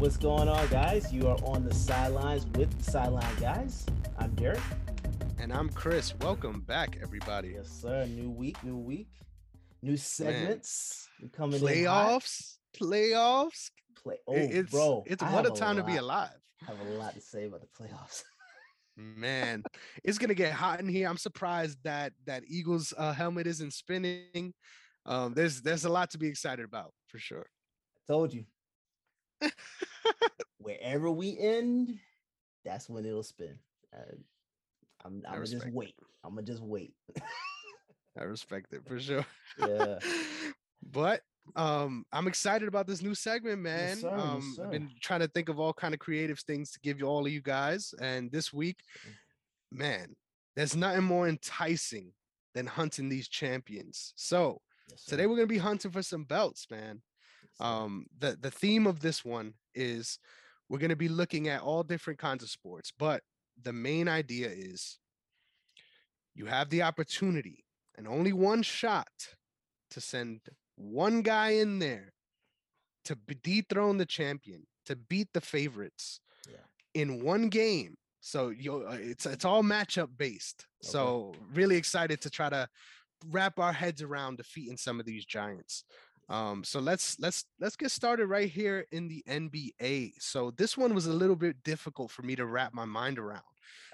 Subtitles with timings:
[0.00, 1.12] What's going on, guys?
[1.12, 3.84] You are on the sidelines with the sideline guys.
[4.18, 4.62] I'm Derrick.
[5.38, 6.14] And I'm Chris.
[6.22, 7.52] Welcome back, everybody.
[7.56, 8.06] Yes, sir.
[8.06, 9.10] New week, new week,
[9.82, 11.06] new segments.
[11.20, 13.72] We coming playoffs, playoffs.
[14.02, 14.16] Play.
[14.26, 16.30] Oh, it's, bro, it's what a time a to be alive.
[16.62, 18.22] I have a lot to say about the playoffs.
[18.96, 19.62] Man,
[20.02, 21.10] it's gonna get hot in here.
[21.10, 24.54] I'm surprised that that Eagles uh, helmet isn't spinning.
[25.04, 27.44] Um, there's there's a lot to be excited about for sure.
[27.44, 28.46] I told you.
[30.58, 31.98] Wherever we end,
[32.64, 33.58] that's when it'll spin.
[33.94, 34.16] Uh,
[35.04, 35.94] I'm, I'm gonna just wait.
[36.24, 36.94] I'm gonna just wait.
[38.18, 39.24] I respect it for sure.
[39.58, 39.98] Yeah.
[40.92, 41.22] but
[41.56, 45.20] um i'm excited about this new segment man yes, sir, um yes, i've been trying
[45.20, 47.94] to think of all kind of creative things to give you all of you guys
[48.00, 48.78] and this week
[49.72, 50.14] man
[50.54, 52.12] there's nothing more enticing
[52.54, 54.60] than hunting these champions so
[54.90, 57.00] yes, today we're going to be hunting for some belts man
[57.60, 60.18] um the the theme of this one is
[60.68, 63.22] we're going to be looking at all different kinds of sports but
[63.62, 64.98] the main idea is
[66.34, 67.64] you have the opportunity
[67.96, 69.08] and only one shot
[69.90, 70.40] to send
[70.76, 72.12] one guy in there
[73.04, 76.56] to dethrone the champion, to beat the favorites yeah.
[76.94, 77.96] in one game.
[78.20, 80.66] So you uh, it's it's all matchup based.
[80.84, 80.92] Okay.
[80.92, 82.68] So really excited to try to
[83.30, 85.84] wrap our heads around defeating some of these giants.
[86.30, 90.12] Um, so let's let's let's get started right here in the NBA.
[90.20, 93.42] So this one was a little bit difficult for me to wrap my mind around.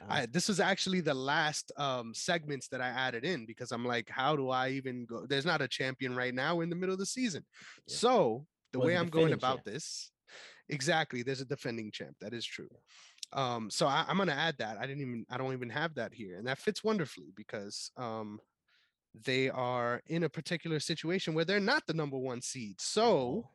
[0.09, 0.27] I, uh-huh.
[0.31, 4.37] this was actually the last um, segments that I added in because I'm like, how
[4.37, 5.25] do I even go?
[5.27, 7.43] There's not a champion right now in the middle of the season.
[7.87, 7.97] Yeah.
[7.97, 9.65] So the well, way I'm going about champ.
[9.65, 10.11] this,
[10.69, 12.17] exactly, there's a defending champ.
[12.21, 12.69] That is true.
[13.33, 14.77] Um, so I, am gonna add that.
[14.79, 18.39] I didn't even I don't even have that here, and that fits wonderfully because um,
[19.25, 22.81] they are in a particular situation where they're not the number one seed.
[22.81, 23.51] So oh.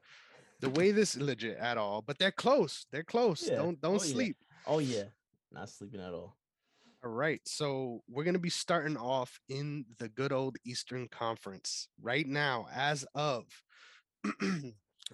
[0.59, 2.86] the way this legit at all, but they're close.
[2.92, 3.48] They're close.
[3.48, 3.58] Yeah.
[3.58, 4.38] Don't don't oh, sleep.
[4.39, 4.73] Yeah.
[4.73, 5.04] Oh yeah.
[5.52, 6.38] Not sleeping at all.
[7.04, 7.42] All right.
[7.45, 12.67] So we're going to be starting off in the good old Eastern Conference right now,
[12.73, 13.45] as of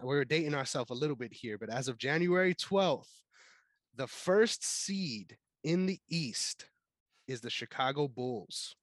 [0.02, 3.08] we're dating ourselves a little bit here, but as of January 12th,
[3.96, 6.66] the first seed in the East
[7.28, 8.76] is the Chicago Bulls.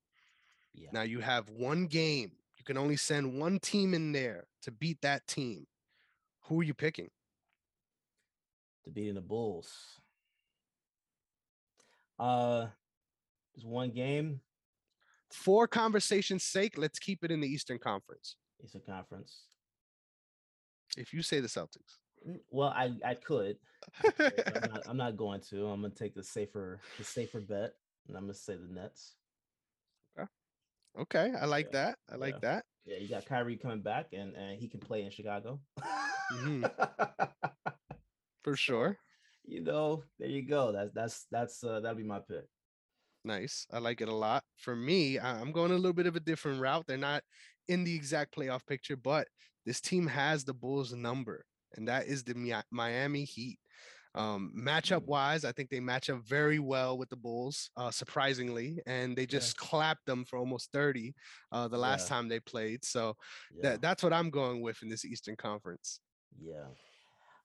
[0.75, 0.89] Yeah.
[0.93, 2.33] Now you have one game.
[2.57, 5.67] You can only send one team in there to beat that team.
[6.45, 7.11] Who are you picking?
[8.85, 9.71] To beating the Bulls.
[12.19, 12.67] Uh,
[13.55, 14.41] just one game.
[15.31, 18.37] For conversation's sake, let's keep it in the Eastern Conference.
[18.63, 19.47] Eastern Conference.
[20.97, 21.99] If you say the Celtics.
[22.29, 23.57] Mm, well, I I could.
[24.05, 24.13] I'm,
[24.71, 25.67] not, I'm, not, going to.
[25.67, 27.75] I'm gonna take the safer the safer bet,
[28.09, 29.15] and I'm gonna say the Nets.
[31.01, 31.33] Okay.
[31.41, 31.87] I like yeah.
[31.87, 31.99] that.
[32.13, 32.51] I like yeah.
[32.51, 32.65] that.
[32.87, 35.61] Yeah, you got Kyrie coming back, and and he can play in Chicago.
[36.33, 36.65] mm-hmm.
[38.45, 38.99] For sure
[39.47, 40.73] you know, there you go.
[40.73, 42.47] That's that's that's uh, that'll be my pick.
[43.25, 43.67] Nice.
[43.73, 44.43] I like it a lot.
[44.59, 46.85] For me, I'm going a little bit of a different route.
[46.87, 47.23] They're not
[47.69, 49.29] in the exact playoff picture, but
[49.65, 51.45] this team has the Bulls number,
[51.75, 53.59] and that is the Miami Heat.
[54.15, 55.07] Um, matchup mm.
[55.07, 59.27] wise, I think they match up very well with the Bulls, uh, surprisingly, and they
[59.27, 59.67] just yeah.
[59.67, 61.15] clapped them for almost 30
[61.51, 62.17] uh, the last yeah.
[62.17, 62.85] time they played.
[62.85, 63.17] So
[63.55, 63.71] yeah.
[63.71, 66.01] that, that's what I'm going with in this Eastern Conference.
[66.41, 66.67] Yeah.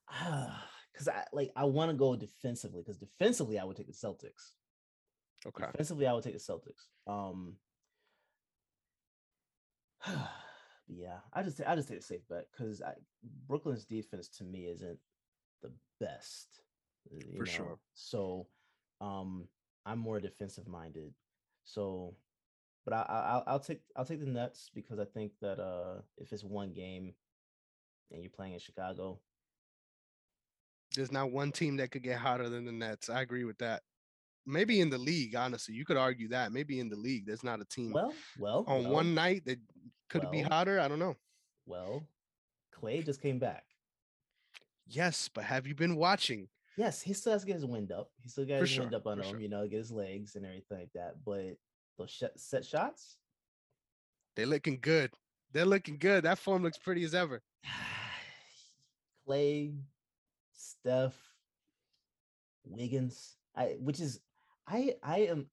[0.91, 4.51] because I like I want to go defensively because defensively I would take the Celtics.
[5.47, 5.65] Okay.
[5.71, 6.87] Defensively, I would take the Celtics.
[7.07, 7.55] Um.
[10.87, 12.81] yeah, I just I just take a safe bet because
[13.47, 14.99] Brooklyn's defense to me isn't
[15.61, 16.61] the best.
[17.35, 17.45] For know?
[17.45, 17.79] sure.
[17.93, 18.47] So,
[19.01, 19.47] um,
[19.85, 21.13] I'm more defensive minded.
[21.63, 22.15] So,
[22.85, 26.31] but I, I I'll take I'll take the Nets because I think that uh if
[26.33, 27.13] it's one game
[28.11, 29.19] and you're playing in Chicago,
[30.95, 33.09] there's not one team that could get hotter than the Nets.
[33.09, 33.81] I agree with that.
[34.45, 36.51] Maybe in the league, honestly, you could argue that.
[36.51, 37.91] Maybe in the league, there's not a team.
[37.91, 39.59] Well, well, on well, one night that
[40.09, 40.79] could well, be hotter.
[40.79, 41.15] I don't know.
[41.67, 42.03] Well,
[42.71, 43.65] Clay just came back.
[44.89, 46.47] Yes, but have you been watching?
[46.75, 48.09] Yes, he still has to get his wind up.
[48.21, 48.83] He still got For his sure.
[48.83, 49.39] wind up on him, sure.
[49.39, 51.15] you know, get his legs and everything like that.
[51.25, 51.57] But
[51.97, 53.17] those sh- set shots,
[54.35, 55.11] they're looking good.
[55.51, 56.23] They're looking good.
[56.23, 57.41] That form looks pretty as ever.
[59.25, 59.73] Clay,
[60.53, 61.17] Steph,
[62.63, 64.21] Wiggins, I which is
[64.67, 65.47] I I am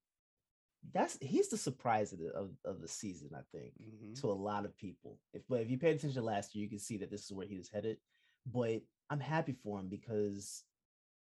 [0.93, 4.15] that's he's the surprise of the of, of the season, I think, mm-hmm.
[4.21, 5.19] to a lot of people.
[5.35, 7.47] If but if you paid attention last year, you can see that this is where
[7.47, 7.99] he was headed.
[8.47, 10.65] But I'm happy for him because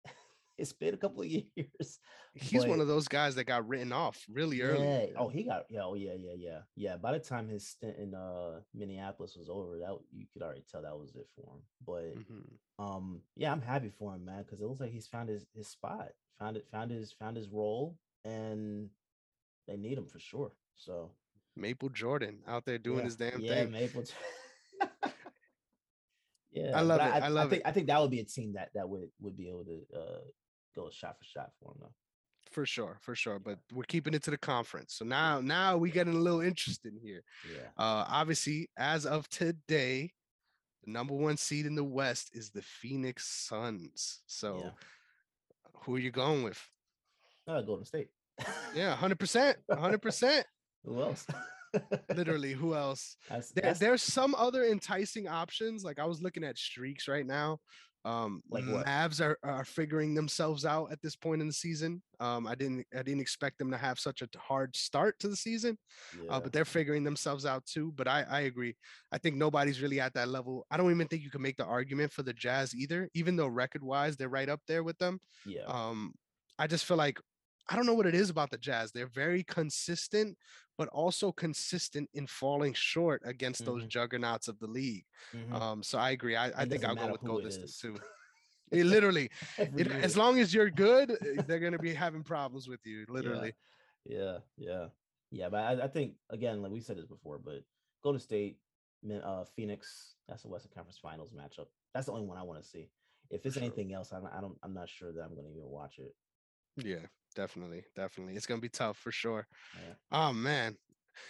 [0.58, 1.46] it's been a couple of years.
[2.34, 4.86] He's but, one of those guys that got written off really early.
[4.86, 5.06] Yeah.
[5.18, 6.60] Oh, he got yeah, oh yeah, yeah, yeah.
[6.76, 6.98] Yeah.
[6.98, 10.82] By the time his stint in uh Minneapolis was over, that you could already tell
[10.84, 11.62] that was it for him.
[11.86, 12.86] But mm-hmm.
[12.86, 15.68] um, yeah, I'm happy for him, man, because it looks like he's found his his
[15.68, 16.10] spot,
[16.40, 18.90] found it, found his found his role, and
[19.68, 20.52] they need him for sure.
[20.76, 21.12] So
[21.56, 23.44] Maple Jordan out there doing yeah, his damn thing.
[23.44, 23.72] yeah, thing.
[23.72, 24.04] Maple.
[26.58, 27.04] yeah, I love it.
[27.04, 27.68] I, I love I think, it.
[27.68, 30.20] I think that would be a team that that would would be able to uh,
[30.76, 31.94] go shot for shot for him though.
[32.52, 33.40] For sure, for sure.
[33.40, 34.94] But we're keeping it to the conference.
[34.96, 37.24] So now now we getting a little interesting here.
[37.54, 37.68] Yeah.
[37.78, 40.12] Uh obviously, as of today,
[40.84, 44.22] the number one seed in the West is the Phoenix Suns.
[44.28, 44.70] So yeah.
[45.84, 46.60] who are you going with?
[47.48, 48.10] Uh, Golden State.
[48.76, 50.46] yeah, hundred percent, hundred percent.
[50.86, 51.26] Who else?
[52.16, 53.18] Literally, who else?
[53.30, 53.80] That's, there, that's...
[53.80, 55.84] There's some other enticing options.
[55.84, 57.60] Like I was looking at streaks right now.
[58.06, 58.86] Um, like what?
[58.86, 62.02] Mavs are, are figuring themselves out at this point in the season.
[62.22, 65.36] Um, I didn't I didn't expect them to have such a hard start to the
[65.36, 65.78] season,
[66.14, 66.32] uh, yeah.
[66.32, 67.92] uh, but they're figuring themselves out too.
[67.98, 68.76] But I I agree.
[69.12, 70.66] I think nobody's really at that level.
[70.72, 73.48] I don't even think you can make the argument for the Jazz either, even though
[73.48, 75.20] record wise they're right up there with them.
[75.46, 75.66] Yeah.
[75.68, 76.14] Um,
[76.58, 77.20] I just feel like
[77.70, 78.92] I don't know what it is about the Jazz.
[78.92, 80.38] They're very consistent,
[80.78, 83.80] but also consistent in falling short against mm-hmm.
[83.80, 85.06] those juggernauts of the league.
[85.36, 85.56] Mm-hmm.
[85.56, 86.36] Um, so I agree.
[86.36, 87.98] I, I think I'll go with Golden State too.
[88.72, 92.68] it literally, it, as long as you're good, eh, they're going to be having problems
[92.68, 93.06] with you.
[93.10, 93.54] Literally.
[94.06, 94.86] Yeah, yeah, yeah.
[95.32, 97.64] yeah but I, I, think again, like we said this before, but
[98.04, 98.58] Golden State,
[99.24, 101.68] uh, Phoenix, that's the Western Conference Finals matchup.
[101.94, 102.90] That's the only one I want to see.
[103.30, 105.52] If it's anything else, I don't, I don't, I'm not sure that I'm going to
[105.52, 106.16] even watch it.
[106.78, 108.36] Yeah, definitely, definitely.
[108.36, 109.48] It's gonna be tough for sure.
[109.76, 109.94] Yeah.
[110.12, 110.76] Oh man,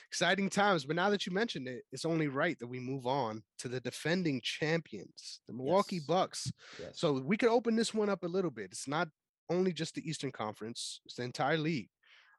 [0.09, 0.85] exciting times.
[0.85, 3.81] But now that you mentioned it, it's only right that we move on to the
[3.81, 6.05] defending champions, the Milwaukee yes.
[6.05, 6.51] Bucks.
[6.81, 6.93] Yes.
[6.95, 8.69] So we could open this one up a little bit.
[8.71, 9.09] It's not
[9.49, 11.89] only just the Eastern Conference; it's the entire league.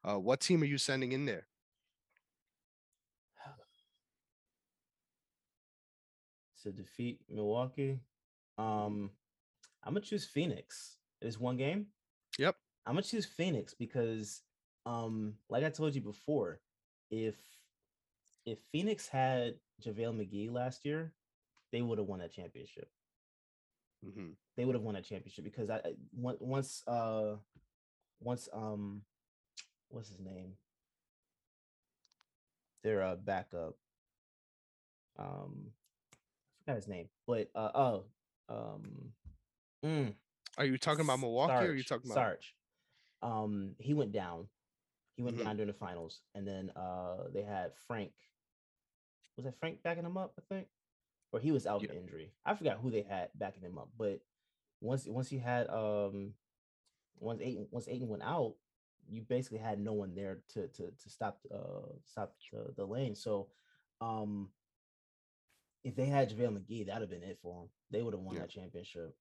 [0.03, 1.47] Uh, what team are you sending in there?
[6.65, 8.01] To defeat Milwaukee,
[8.59, 9.11] um,
[9.85, 10.97] I'm gonna choose Phoenix.
[11.23, 11.87] It's one game.
[12.37, 12.57] Yep.
[12.89, 14.41] I'm gonna choose Phoenix because,
[14.87, 16.59] um, like I told you before,
[17.11, 17.35] if
[18.47, 21.13] if Phoenix had JaVale McGee last year,
[21.71, 22.89] they would have won that championship.
[24.03, 24.29] Mm-hmm.
[24.57, 25.83] They would have won that championship because I
[26.15, 27.37] once uh
[28.21, 29.03] once um
[29.91, 30.55] what's his name?
[32.85, 33.77] Their uh backup.
[35.19, 35.73] Um
[36.13, 38.05] I forgot his name, but uh oh
[38.49, 39.13] um
[39.85, 40.15] mm,
[40.57, 42.55] are you talking about Milwaukee Sarge, or are you talking about Sarge?
[43.23, 44.47] Um, he went down.
[45.17, 45.47] He went mm-hmm.
[45.47, 48.13] down during the finals, and then uh, they had Frank.
[49.37, 50.33] Was that Frank backing him up?
[50.39, 50.69] I think,
[51.33, 51.99] or he was out yeah.
[51.99, 52.33] injury.
[52.45, 53.89] I forgot who they had backing him up.
[53.99, 54.21] But
[54.81, 56.35] once once you had um,
[57.19, 58.55] once Ayton once Ayton went out,
[59.09, 63.15] you basically had no one there to to to stop uh stop the, the lane.
[63.15, 63.49] So,
[64.01, 64.51] um,
[65.85, 67.69] if they had JaVale McGee, that'd have been it for them.
[67.91, 68.43] They would have won yeah.
[68.43, 69.17] that championship.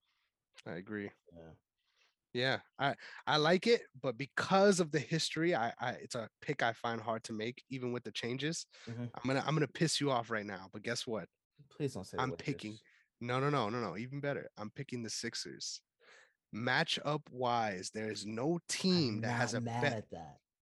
[0.66, 1.10] I agree.
[1.32, 1.50] Yeah.
[2.38, 2.94] Yeah, I
[3.26, 7.00] I like it, but because of the history, I, I it's a pick I find
[7.00, 8.64] hard to make, even with the changes.
[8.88, 9.02] Mm-hmm.
[9.02, 11.26] I'm gonna I'm gonna piss you off right now, but guess what?
[11.68, 12.78] Please don't say I'm picking.
[13.20, 13.96] No, no, no, no, no.
[13.96, 15.80] Even better, I'm picking the Sixers.
[16.54, 20.04] Matchup wise, there is no team that has a that.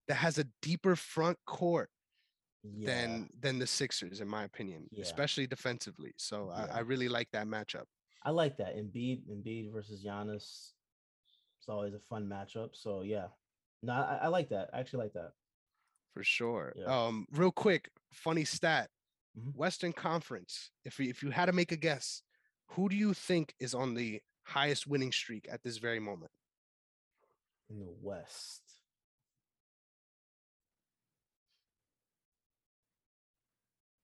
[0.09, 1.89] that has a deeper front court
[2.65, 2.87] yeah.
[2.87, 5.03] than than the Sixers, in my opinion, yeah.
[5.03, 6.13] especially defensively.
[6.17, 6.67] So yeah.
[6.73, 7.85] I, I really like that matchup.
[8.25, 8.77] I like that.
[8.77, 10.73] Embiid, Embiid versus Giannis
[11.61, 12.71] it's always a fun matchup.
[12.73, 13.27] So yeah,
[13.83, 14.71] no, I, I like that.
[14.73, 15.33] I actually like that
[16.15, 16.73] for sure.
[16.77, 16.85] Yeah.
[16.85, 18.91] Um, real quick, funny stat:
[19.39, 19.51] mm-hmm.
[19.59, 20.71] Western Conference.
[20.85, 22.23] If if you had to make a guess,
[22.69, 26.31] who do you think is on the highest winning streak at this very moment?
[27.69, 28.63] In the West.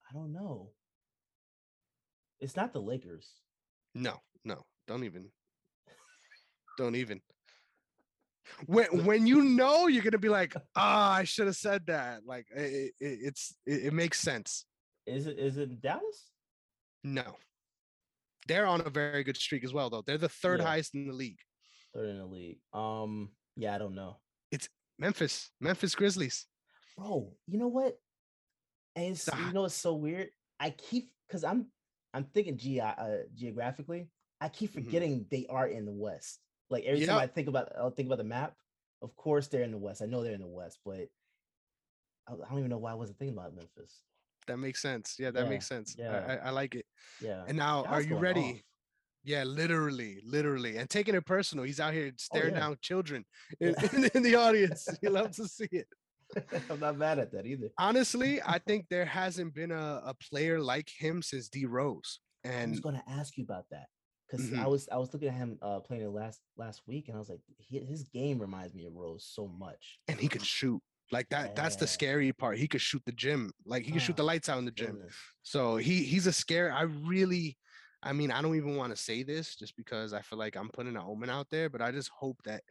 [0.09, 0.69] I don't know.
[2.39, 3.29] It's not the Lakers.
[3.93, 5.29] No, no, don't even.
[6.77, 7.19] don't even
[8.65, 12.21] when when you know you're gonna be like ah i should have said that.
[12.25, 14.65] Like it, it, it's it, it, makes sense.
[15.05, 16.31] Is it is it dallas?
[17.03, 17.37] No.
[18.47, 20.03] They're on a very good streak as well though.
[20.05, 20.67] They're the third yeah.
[20.67, 21.39] highest in the league.
[21.93, 22.59] Third in the league.
[22.73, 24.17] Um yeah i don't know.
[24.51, 25.49] It's memphis.
[25.59, 26.45] Memphis grizzlies.
[26.97, 27.97] Bro you know what?
[28.95, 30.29] And it's, you know it's so weird?
[30.59, 31.67] I keep because i'm
[32.13, 34.07] i'm thinking ge- uh, geographically
[34.41, 34.83] i keep mm-hmm.
[34.83, 35.27] forgetting mm-hmm.
[35.29, 37.09] they are in the west like every yep.
[37.09, 38.53] time I think about I'll think about the map,
[39.01, 40.01] of course they're in the West.
[40.01, 41.07] I know they're in the West, but
[42.27, 44.01] I, don't even know why I wasn't thinking about Memphis.
[44.47, 45.15] That makes sense.
[45.19, 45.95] Yeah, that yeah, makes sense.
[45.97, 46.39] Yeah.
[46.43, 46.85] I, I, like it.
[47.21, 47.43] Yeah.
[47.47, 48.51] And now, are you ready?
[48.51, 48.61] Off.
[49.23, 51.65] Yeah, literally, literally, and taking it personal.
[51.65, 52.59] He's out here oh, staring oh, yeah.
[52.61, 53.25] down children
[53.59, 54.87] in, in, in the audience.
[55.01, 55.87] you love to see it.
[56.69, 57.67] I'm not mad at that either.
[57.77, 62.19] Honestly, I think there hasn't been a, a player like him since D Rose.
[62.43, 63.87] And I was going to ask you about that
[64.29, 64.59] because mm-hmm.
[64.59, 67.19] I was I was looking at him uh, playing it last last week, and I
[67.19, 69.99] was like, he, his game reminds me of Rose so much.
[70.07, 70.81] And he can shoot
[71.11, 71.47] like that.
[71.47, 71.61] Yeah.
[71.61, 72.57] That's the scary part.
[72.57, 74.71] He could shoot the gym, like he could oh, shoot the lights out in the
[74.71, 74.93] gym.
[74.93, 75.15] Goodness.
[75.43, 76.71] So he he's a scare.
[76.71, 77.57] I really,
[78.03, 80.69] I mean, I don't even want to say this just because I feel like I'm
[80.69, 82.63] putting an omen out there, but I just hope that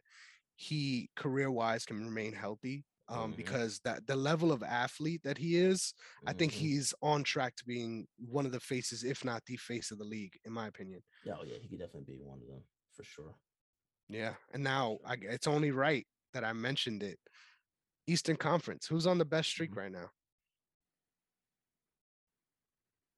[0.55, 3.31] he career wise can remain healthy um, mm-hmm.
[3.33, 6.29] because that the level of athlete that he is, mm-hmm.
[6.29, 6.65] I think mm-hmm.
[6.65, 10.03] he's on track to being one of the faces, if not the face of the
[10.03, 11.01] league, in my opinion.
[11.25, 12.63] Yeah, oh yeah, he could definitely be one of them
[12.95, 13.35] for sure.
[14.09, 17.19] Yeah, and now I, it's only right that I mentioned it.
[18.07, 19.79] Eastern Conference, who's on the best streak mm-hmm.
[19.79, 20.09] right now?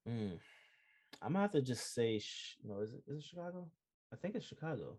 [0.08, 0.38] Mm.
[1.22, 3.68] I'm gonna have to just say, sh- no, is it is it Chicago?
[4.12, 4.96] I think it's Chicago.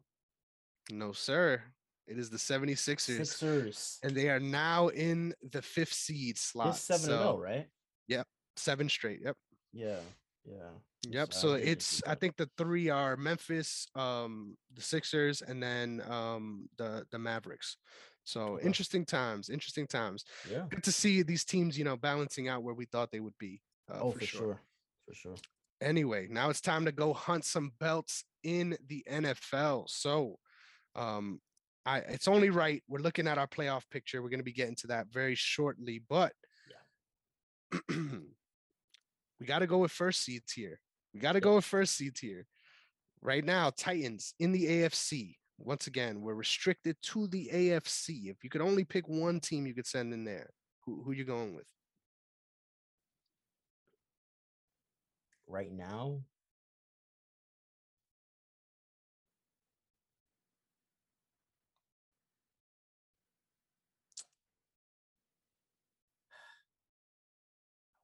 [0.92, 1.62] No, sir.
[2.08, 3.00] It is the 76ers.
[3.00, 4.00] Sixers.
[4.04, 6.70] And they are now in the fifth seed slot.
[6.70, 7.68] It's 7 so, 0, right?
[8.08, 8.28] Yep.
[8.58, 9.20] Seven straight.
[9.24, 9.38] Yep.
[9.74, 10.00] Yeah.
[10.46, 10.70] Yeah.
[11.10, 11.34] Yep.
[11.34, 16.70] So, so it's I think the three are Memphis, um, the Sixers, and then um
[16.78, 17.78] the the Mavericks.
[18.24, 18.66] So okay.
[18.66, 20.26] interesting times, interesting times.
[20.50, 20.66] Yeah.
[20.70, 23.62] Good to see these teams, you know, balancing out where we thought they would be.
[23.92, 24.40] Uh, oh, for, for sure.
[24.40, 24.62] sure.
[25.08, 25.36] For sure.
[25.82, 29.90] Anyway, now it's time to go hunt some belts in the NFL.
[29.90, 30.38] So
[30.96, 31.40] um
[31.86, 32.84] I it's only right.
[32.88, 34.22] We're looking at our playoff picture.
[34.22, 36.34] We're going to be getting to that very shortly, but
[37.74, 37.80] yeah.
[39.40, 40.80] we got to go with first seeds here.
[41.14, 42.46] We got to go with first seeds here.
[43.22, 45.36] Right now, Titans in the AFC.
[45.58, 48.32] Once again, we're restricted to the AFC.
[48.32, 50.50] If you could only pick one team you could send in there,
[50.86, 51.68] who who you going with?
[55.48, 56.22] Right now,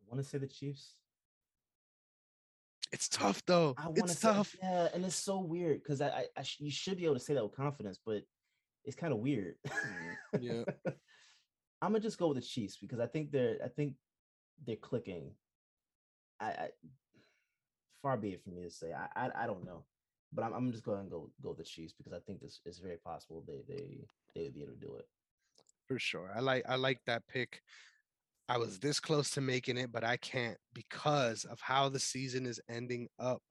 [0.09, 0.95] want to say the Chiefs.
[2.91, 3.75] It's tough though.
[3.77, 4.55] I want to say, tough.
[4.61, 7.19] Yeah, and it's so weird because I, I, I sh- you should be able to
[7.19, 8.23] say that with confidence, but
[8.85, 9.55] it's kind of weird.
[9.67, 10.63] Mm, yeah.
[11.81, 13.95] I'm gonna just go with the Chiefs because I think they're I think
[14.65, 15.31] they're clicking.
[16.39, 16.69] I, I
[18.01, 18.93] far be it for me to say.
[18.93, 19.83] I I, I don't know,
[20.33, 22.61] but I'm, I'm just going to go go with the Chiefs because I think this
[22.65, 25.07] is very possible they they they would be able to do it.
[25.87, 27.61] For sure, I like I like that pick.
[28.49, 32.45] I was this close to making it, but I can't because of how the season
[32.45, 33.41] is ending up.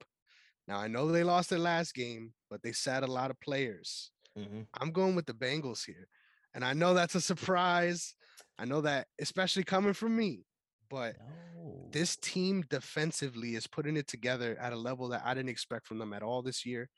[0.67, 4.11] Now I know they lost their last game, but they sat a lot of players.
[4.37, 4.61] Mm-hmm.
[4.79, 6.07] I'm going with the Bengals here.
[6.53, 8.15] And I know that's a surprise.
[8.57, 10.45] I know that, especially coming from me,
[10.89, 11.15] but
[11.55, 11.89] no.
[11.91, 15.99] this team defensively is putting it together at a level that I didn't expect from
[15.99, 16.89] them at all this year.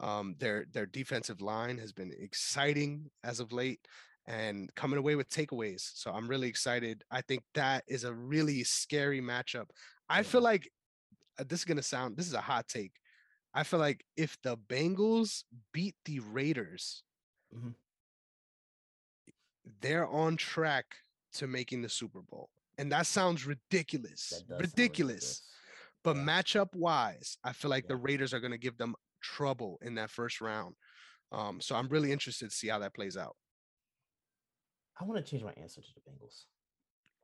[0.00, 3.80] Um, their their defensive line has been exciting as of late
[4.28, 5.90] and coming away with takeaways.
[5.94, 7.02] So I'm really excited.
[7.10, 9.70] I think that is a really scary matchup.
[10.08, 10.70] I feel like
[11.40, 12.92] uh, this is going to sound, this is a hot take.
[13.54, 17.02] I feel like if the Bengals beat the Raiders,
[17.56, 17.70] mm-hmm.
[19.80, 20.84] they're on track
[21.34, 22.50] to making the Super Bowl.
[22.76, 24.44] And that sounds ridiculous.
[24.48, 24.76] That ridiculous.
[24.76, 25.42] ridiculous.
[26.04, 26.22] But yeah.
[26.22, 27.94] matchup wise, I feel like yeah.
[27.94, 30.74] the Raiders are going to give them trouble in that first round.
[31.32, 33.34] Um, so I'm really interested to see how that plays out.
[35.00, 36.44] I want to change my answer to the Bengals.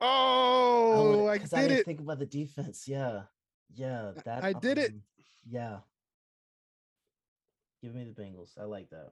[0.00, 1.84] Oh, I, I did I it.
[1.86, 2.84] Think about the defense.
[2.86, 3.22] Yeah,
[3.74, 4.12] yeah.
[4.24, 4.94] That I did um, it.
[5.48, 5.78] Yeah.
[7.82, 8.58] Give me the Bengals.
[8.60, 9.10] I like that.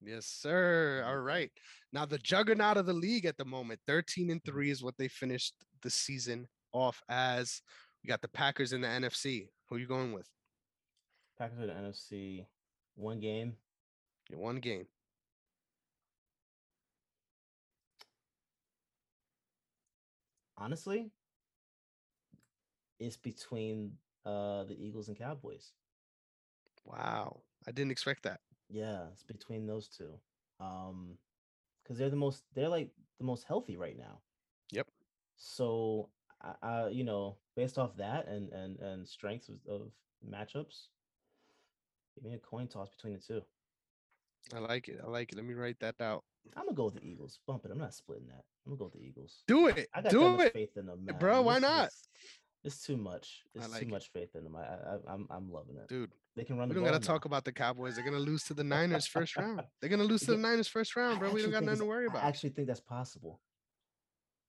[0.00, 1.04] Yes, sir.
[1.06, 1.50] All right.
[1.92, 5.08] Now the juggernaut of the league at the moment, 13 and 3 is what they
[5.08, 7.62] finished the season off as.
[8.04, 9.48] We got the Packers in the NFC.
[9.68, 10.28] Who are you going with?
[11.38, 12.46] Packers in the NFC.
[12.94, 13.54] One game.
[14.30, 14.86] Yeah, one game.
[20.58, 21.10] Honestly,
[22.98, 23.92] it's between
[24.24, 25.72] uh the Eagles and Cowboys.
[26.84, 27.42] Wow.
[27.66, 28.40] I didn't expect that.
[28.68, 30.18] Yeah, it's between those two.
[30.60, 31.18] Um
[31.82, 34.20] because they're the most they're like the most healthy right now.
[34.72, 34.86] Yep.
[35.36, 36.08] So
[36.62, 39.90] I, you know, based off that and and and strengths of, of
[40.28, 40.88] matchups,
[42.14, 43.42] give me a coin toss between the two.
[44.54, 45.00] I like it.
[45.04, 45.36] I like it.
[45.36, 46.24] Let me write that out.
[46.56, 47.38] I'm gonna go with the Eagles.
[47.46, 47.70] Bump it.
[47.70, 48.44] I'm not splitting that.
[48.66, 49.42] I'm gonna go with the Eagles.
[49.46, 49.88] Do it.
[49.94, 50.52] I got Do it.
[50.52, 51.18] faith in them, man.
[51.18, 51.42] bro.
[51.42, 51.86] Why not?
[51.86, 52.08] It's,
[52.64, 53.42] it's, too much.
[53.54, 53.90] It's like too it.
[53.90, 54.56] much faith in them.
[54.56, 56.10] I, I, am I'm, I'm loving it, dude.
[56.36, 56.68] They can run.
[56.68, 57.94] We don't gotta talk about the Cowboys.
[57.94, 59.62] They're gonna lose to the Niners first round.
[59.80, 61.32] They're gonna lose to the Niners first round, bro.
[61.32, 62.24] We don't got nothing to worry about.
[62.24, 63.40] I actually think that's possible.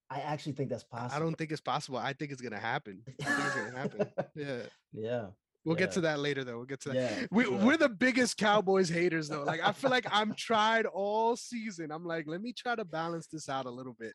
[0.10, 1.16] I actually think that's possible.
[1.16, 1.98] I don't think it's possible.
[1.98, 3.02] I think it's gonna happen.
[3.08, 4.08] I think it's gonna happen.
[4.36, 4.58] Yeah.
[4.94, 5.26] Yeah.
[5.66, 5.86] We'll yeah.
[5.86, 6.58] get to that later, though.
[6.58, 6.96] We'll get to that.
[6.96, 7.48] Yeah, we.
[7.48, 9.44] We're the biggest Cowboys haters, though.
[9.44, 11.92] Like, I feel like I'm tried all season.
[11.92, 14.14] I'm like, let me try to balance this out a little bit.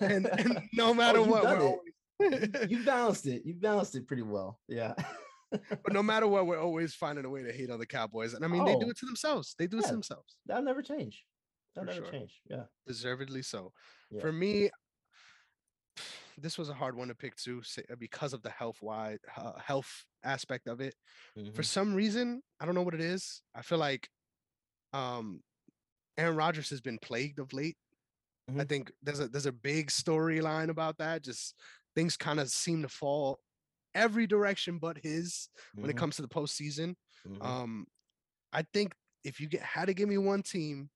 [0.00, 2.70] And, and no oh, matter oh, what, we're always...
[2.70, 3.42] you balanced it.
[3.44, 4.58] You balanced it pretty well.
[4.68, 4.94] Yeah.
[5.50, 8.34] but no matter what, we're always finding a way to hate on the Cowboys.
[8.34, 8.66] And I mean, oh.
[8.66, 8.90] they do oh.
[8.90, 9.54] it to themselves.
[9.58, 10.36] They do it to themselves.
[10.46, 11.24] That'll never change.
[11.74, 12.20] That'll For never sure.
[12.20, 12.40] change.
[12.50, 12.64] Yeah.
[12.86, 13.72] Deservedly so.
[14.20, 14.70] For me,
[16.40, 19.58] this was a hard one to pick too uh, because of the health wide uh,
[19.58, 20.94] health aspect of it.
[21.38, 21.52] Mm-hmm.
[21.52, 23.42] For some reason, I don't know what it is.
[23.54, 24.08] I feel like
[24.92, 25.40] um
[26.16, 27.76] Aaron Rodgers has been plagued of late.
[28.50, 28.60] Mm-hmm.
[28.60, 31.22] I think there's a there's a big storyline about that.
[31.22, 31.54] Just
[31.94, 33.38] things kind of seem to fall
[33.94, 35.82] every direction but his mm-hmm.
[35.82, 36.00] when it mm-hmm.
[36.00, 36.94] comes to the postseason.
[37.26, 37.42] Mm-hmm.
[37.42, 37.86] Um,
[38.52, 38.92] I think
[39.24, 40.90] if you get had to give me one team,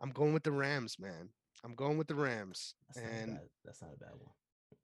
[0.00, 1.30] I'm going with the Rams, man.
[1.64, 4.32] I'm going with the Rams, that's and not that's not a bad one.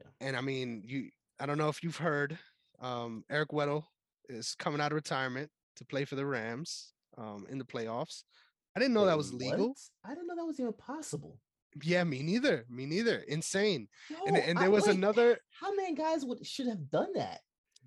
[0.01, 0.29] Yeah.
[0.29, 1.11] And I mean, you.
[1.39, 2.39] I don't know if you've heard,
[2.81, 3.85] um, Eric Weddle
[4.31, 8.23] is coming out of retirement to play for the Rams um, in the playoffs.
[8.75, 9.69] I didn't know Wait, that was legal.
[9.69, 9.77] What?
[10.05, 11.39] I didn't know that was even possible.
[11.83, 12.65] Yeah, me neither.
[12.71, 13.19] Me neither.
[13.29, 13.89] Insane.
[14.11, 15.39] Yo, and and there I, was wait, another.
[15.61, 17.41] How many guys would should have done that?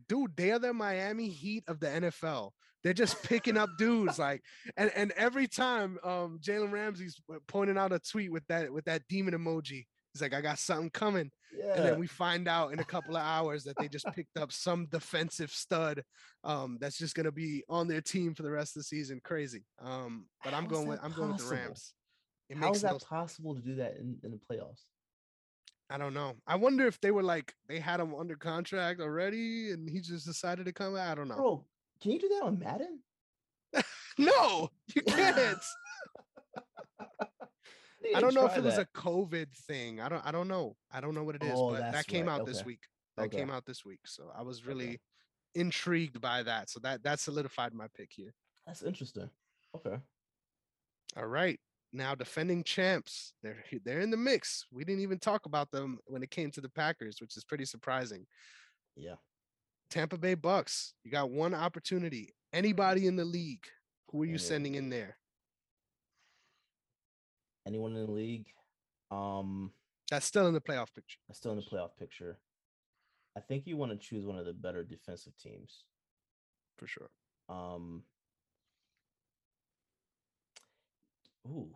[0.07, 2.51] Dude, they are the Miami Heat of the NFL.
[2.83, 4.41] They're just picking up dudes like,
[4.77, 9.03] and and every time um Jalen Ramsey's pointing out a tweet with that with that
[9.09, 9.85] demon emoji.
[10.19, 11.31] He's like, I got something coming.
[11.57, 11.75] Yeah.
[11.75, 14.51] And then we find out in a couple of hours that they just picked up
[14.51, 16.03] some defensive stud
[16.43, 19.21] um, that's just gonna be on their team for the rest of the season.
[19.23, 19.63] Crazy.
[19.81, 21.93] Um, but How I'm going with I'm going with the Rams.
[22.49, 22.99] It How is that no...
[22.99, 24.83] possible to do that in, in the playoffs?
[25.89, 26.35] I don't know.
[26.45, 30.25] I wonder if they were like they had him under contract already and he just
[30.25, 31.07] decided to come out.
[31.07, 31.35] I don't know.
[31.35, 31.65] Bro,
[32.01, 32.99] can you do that on Madden?
[34.17, 35.63] no, you can't.
[38.15, 39.99] I don't know if it was a COVID thing.
[39.99, 40.25] I don't.
[40.25, 40.75] I don't know.
[40.91, 41.51] I don't know what it is.
[41.53, 42.33] Oh, but that came right.
[42.33, 42.51] out okay.
[42.51, 42.81] this week.
[43.17, 43.37] That okay.
[43.37, 43.99] came out this week.
[44.05, 44.99] So I was really okay.
[45.55, 46.69] intrigued by that.
[46.69, 48.33] So that that solidified my pick here.
[48.65, 49.29] That's interesting.
[49.75, 49.97] Okay.
[51.17, 51.59] All right.
[51.91, 53.33] Now defending champs.
[53.43, 54.65] They're they're in the mix.
[54.71, 57.65] We didn't even talk about them when it came to the Packers, which is pretty
[57.65, 58.25] surprising.
[58.95, 59.15] Yeah.
[59.89, 60.93] Tampa Bay Bucks.
[61.03, 62.33] You got one opportunity.
[62.53, 63.65] Anybody in the league?
[64.11, 65.17] Who are you sending in there?
[67.69, 68.47] Anyone in the league.
[69.11, 69.71] Um,
[70.09, 71.19] that's still in the playoff picture.
[71.27, 72.39] That's still in the playoff picture.
[73.37, 75.83] I think you want to choose one of the better defensive teams.
[76.77, 77.09] For sure.
[77.47, 78.03] Um.
[81.47, 81.75] Ooh.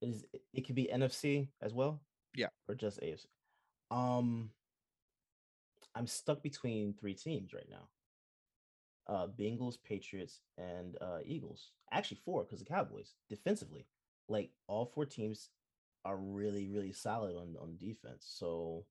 [0.00, 2.00] It is it could be NFC as well?
[2.34, 2.48] Yeah.
[2.68, 3.26] Or just AFC.
[3.90, 4.50] Um
[5.94, 7.88] I'm stuck between three teams right now
[9.06, 11.70] uh, Bengals, Patriots, and uh, Eagles.
[11.92, 13.86] Actually, four because the Cowboys defensively,
[14.28, 15.50] like all four teams
[16.04, 18.26] are really, really solid on on defense.
[18.26, 18.84] So,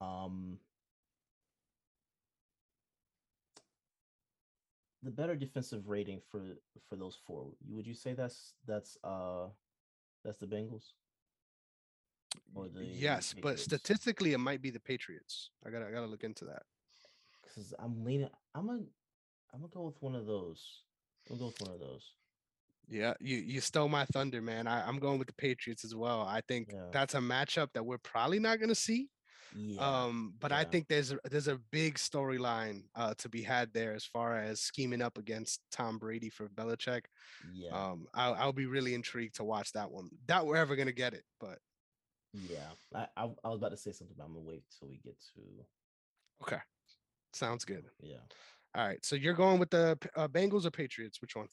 [0.00, 0.58] um,
[5.02, 6.40] the better defensive rating for
[6.88, 9.46] for those four, would you say that's that's uh
[10.24, 10.92] that's the Bengals?
[12.54, 15.50] Or the yes, but statistically, it might be the Patriots.
[15.66, 16.62] I gotta I gotta look into that.
[17.42, 18.28] Because I'm leaning.
[18.54, 18.80] I'm a
[19.52, 20.82] I'm gonna go with one of those.
[21.30, 22.12] I'm gonna go with one of those.
[22.88, 24.66] Yeah, you you stole my thunder, man.
[24.66, 26.22] I, I'm going with the Patriots as well.
[26.22, 26.86] I think yeah.
[26.92, 29.08] that's a matchup that we're probably not gonna see.
[29.54, 29.80] Yeah.
[29.80, 30.58] Um, but yeah.
[30.58, 34.38] I think there's a, there's a big storyline uh, to be had there as far
[34.38, 37.02] as scheming up against Tom Brady for Belichick.
[37.52, 37.70] Yeah.
[37.70, 40.08] Um, I'll, I'll be really intrigued to watch that one.
[40.26, 41.58] That we're ever gonna get it, but
[42.32, 45.00] yeah, I, I, I was about to say something, but I'm gonna wait till we
[45.04, 45.42] get to.
[46.42, 46.62] Okay,
[47.34, 47.84] sounds good.
[48.00, 48.16] Yeah.
[48.74, 49.04] All right.
[49.04, 51.20] So you're going with the uh, Bengals or Patriots?
[51.20, 51.48] Which one?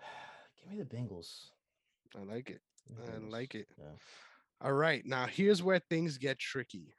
[0.60, 1.50] Give me the Bengals.
[2.16, 2.60] I like it.
[3.14, 3.66] I like it.
[3.78, 3.84] Yeah.
[4.60, 5.04] All right.
[5.04, 6.94] Now here's where things get tricky.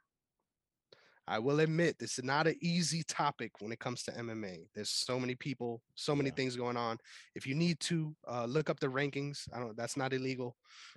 [1.26, 4.66] I will admit this is not an easy topic when it comes to MMA.
[4.74, 6.34] There's so many people, so many yeah.
[6.34, 6.98] things going on.
[7.36, 9.76] If you need to uh, look up the rankings, I don't.
[9.76, 10.56] That's not illegal.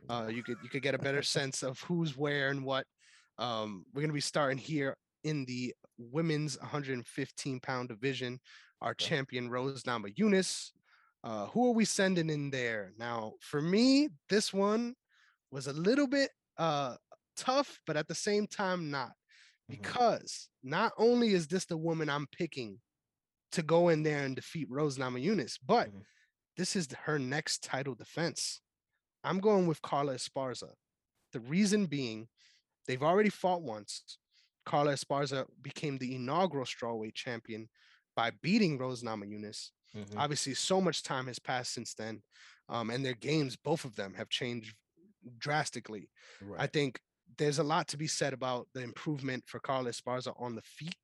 [0.10, 2.88] Uh, you could you could get a better sense of who's where and what.
[3.38, 8.40] Um, we're gonna be starting here in the women's 115 pound division,
[8.82, 10.72] our champion Rose Namajunas.
[11.24, 12.92] Uh, who are we sending in there?
[12.98, 14.94] Now, for me, this one
[15.52, 16.96] was a little bit uh,
[17.38, 19.08] tough, but at the same time, not.
[19.72, 19.82] Mm-hmm.
[19.82, 22.80] Because not only is this the woman I'm picking
[23.54, 26.00] to go in there and defeat Rose Namajunas, but mm-hmm.
[26.58, 28.60] this is her next title defense.
[29.24, 30.72] I'm going with Carla Esparza.
[31.32, 32.28] The reason being,
[32.86, 34.18] they've already fought once.
[34.66, 37.70] Carla Esparza became the inaugural strawweight champion
[38.16, 39.70] by beating Rose Namajunas.
[39.96, 40.18] Mm-hmm.
[40.18, 42.22] Obviously, so much time has passed since then,
[42.70, 44.76] um, and their games, both of them, have changed
[45.38, 46.10] drastically.
[46.42, 46.62] Right.
[46.62, 47.00] I think
[47.38, 50.96] there's a lot to be said about the improvement for Carla Esparza on the feet.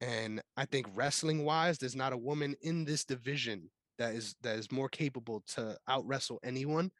[0.00, 4.58] And I think wrestling wise, there's not a woman in this division that is that
[4.58, 6.90] is more capable to out wrestle anyone.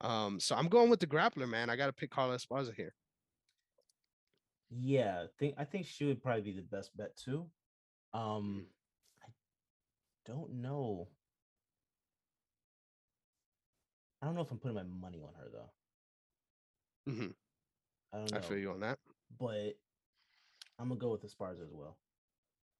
[0.00, 1.70] Um, so I'm going with the grappler, man.
[1.70, 2.92] I got to pick Carla Esparza here.
[4.74, 7.46] Yeah, I think I think she would probably be the best bet too.
[8.14, 8.66] Um,
[9.22, 9.28] I
[10.26, 11.08] don't know.
[14.22, 17.12] I don't know if I'm putting my money on her though.
[17.12, 17.30] Mm-hmm.
[18.12, 18.38] I don't know.
[18.38, 18.98] I feel you on that.
[19.38, 19.76] But
[20.78, 21.98] I'm gonna go with the Spars as well.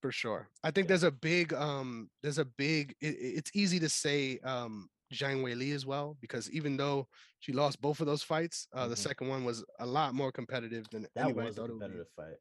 [0.01, 0.49] For sure.
[0.65, 0.89] I think yeah.
[0.89, 5.75] there's a big um there's a big it, it's easy to say um Zhang Weili
[5.75, 7.07] as well because even though
[7.41, 8.91] she lost both of those fights, uh, mm-hmm.
[8.91, 12.37] the second one was a lot more competitive than that anybody was a competitive fight.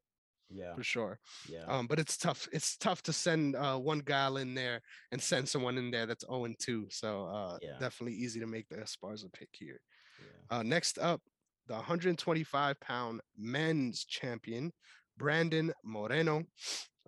[0.54, 1.18] Yeah, for sure.
[1.48, 1.64] Yeah.
[1.66, 2.48] Um, but it's tough.
[2.52, 6.26] It's tough to send uh, one gal in there and send someone in there that's
[6.26, 6.88] 0 and 2.
[6.90, 7.78] So uh, yeah.
[7.80, 9.80] definitely easy to make the Esparza pick here.
[10.20, 10.58] Yeah.
[10.58, 11.22] Uh, next up,
[11.68, 14.72] the 125 pound men's champion,
[15.16, 16.42] Brandon Moreno.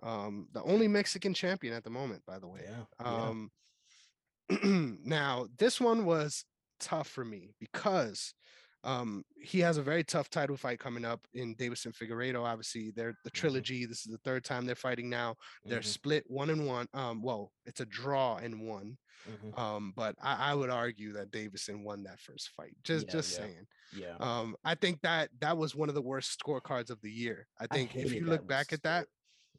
[0.03, 2.61] Um, the only Mexican champion at the moment, by the way.
[2.63, 3.05] Yeah.
[3.05, 3.64] Um, yeah.
[4.63, 6.45] now, this one was
[6.79, 8.33] tough for me because
[8.85, 12.43] um, he has a very tough title fight coming up in Deiveson Figueiredo.
[12.43, 13.39] Obviously, they're the mm-hmm.
[13.39, 13.85] trilogy.
[13.85, 15.35] This is the third time they're fighting now.
[15.65, 15.87] They're mm-hmm.
[15.87, 16.87] split one and one.
[16.93, 18.97] Um, well, it's a draw in one.
[19.27, 19.59] Mm-hmm.
[19.59, 22.75] Um, but I, I, would argue that Deiveson won that first fight.
[22.83, 23.37] Just, yeah, just yeah.
[23.39, 23.67] saying.
[23.97, 24.15] Yeah.
[24.19, 27.47] Um, I think that that was one of the worst scorecards of the year.
[27.59, 29.07] I think I if you look back at that,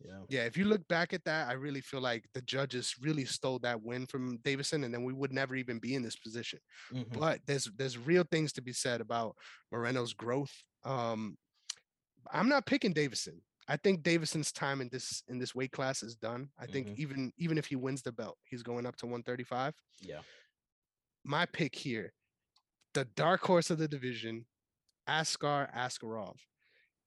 [0.05, 0.19] yeah.
[0.29, 0.45] Yeah.
[0.45, 3.83] If you look back at that, I really feel like the judges really stole that
[3.83, 6.59] win from Deiveson, and then we would never even be in this position.
[6.93, 7.19] Mm-hmm.
[7.19, 9.37] But there's there's real things to be said about
[9.73, 10.53] Moreno's growth.
[10.85, 11.37] Um,
[12.33, 13.41] I'm not picking Deiveson.
[13.69, 16.51] I think Deiveson's time in this in this weight class is done.
[16.59, 17.03] I think mm-hmm.
[17.03, 19.75] even even if he wins the belt, he's going up to 135.
[20.01, 20.21] Yeah.
[21.25, 22.13] My pick here,
[22.95, 24.47] the dark horse of the division,
[25.09, 26.37] Askar Askarov.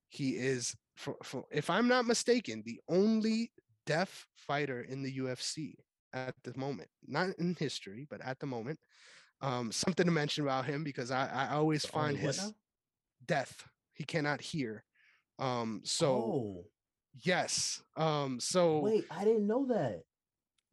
[0.10, 3.52] He is for, for, if I'm not mistaken, the only
[3.86, 5.76] deaf fighter in the UFC
[6.14, 8.78] at the moment, not in history, but at the moment.
[9.42, 12.54] Um, something to mention about him because I, I always the find his
[13.26, 13.66] death.
[13.94, 14.84] He cannot hear.
[15.40, 16.66] Um, so oh.
[17.24, 17.82] yes.
[17.96, 20.02] Um, so wait, I didn't know that.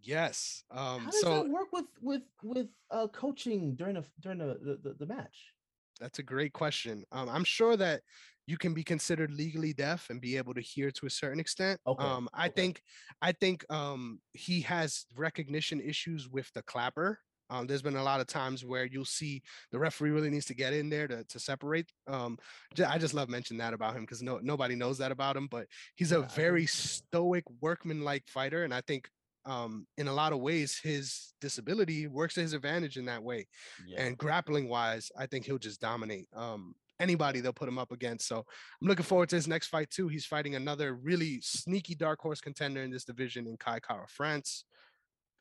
[0.00, 0.64] Yes.
[0.72, 4.78] Um, How does so, that work with with with uh, coaching during a during the,
[4.82, 5.52] the the match?
[6.00, 7.04] That's a great question.
[7.12, 8.02] Um, I'm sure that
[8.46, 11.80] you can be considered legally deaf and be able to hear to a certain extent.
[11.86, 12.04] Okay.
[12.04, 12.62] Um, I okay.
[12.62, 12.82] think
[13.20, 17.18] I think um, he has recognition issues with the clapper.
[17.48, 20.54] Um, there's been a lot of times where you'll see the referee really needs to
[20.54, 21.92] get in there to, to separate.
[22.08, 22.38] Um,
[22.84, 25.48] I just love mentioning that about him because no nobody knows that about him.
[25.50, 29.08] But he's a very stoic, workman-like fighter, and I think
[29.44, 33.46] um, in a lot of ways his disability works to his advantage in that way.
[33.86, 34.02] Yeah.
[34.02, 36.26] And grappling wise, I think he'll just dominate.
[36.34, 38.26] Um, anybody they'll put him up against.
[38.28, 40.08] So I'm looking forward to his next fight too.
[40.08, 44.64] He's fighting another really sneaky dark horse contender in this division in Kai Kara France.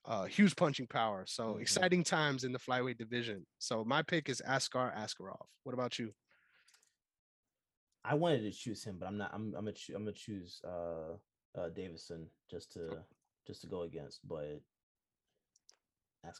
[0.06, 1.26] Uh, huge punching power.
[1.28, 1.62] So mm-hmm.
[1.62, 3.46] exciting times in the flyweight division.
[3.58, 5.46] So my pick is Askar Askarov.
[5.64, 6.12] What about you?
[8.04, 9.32] I wanted to choose him, but I'm not.
[9.34, 9.54] I'm.
[9.58, 9.74] I'm gonna.
[9.96, 11.16] I'm gonna choose uh,
[11.60, 13.00] uh, Deiveson just to
[13.48, 14.20] just to go against.
[14.28, 14.62] But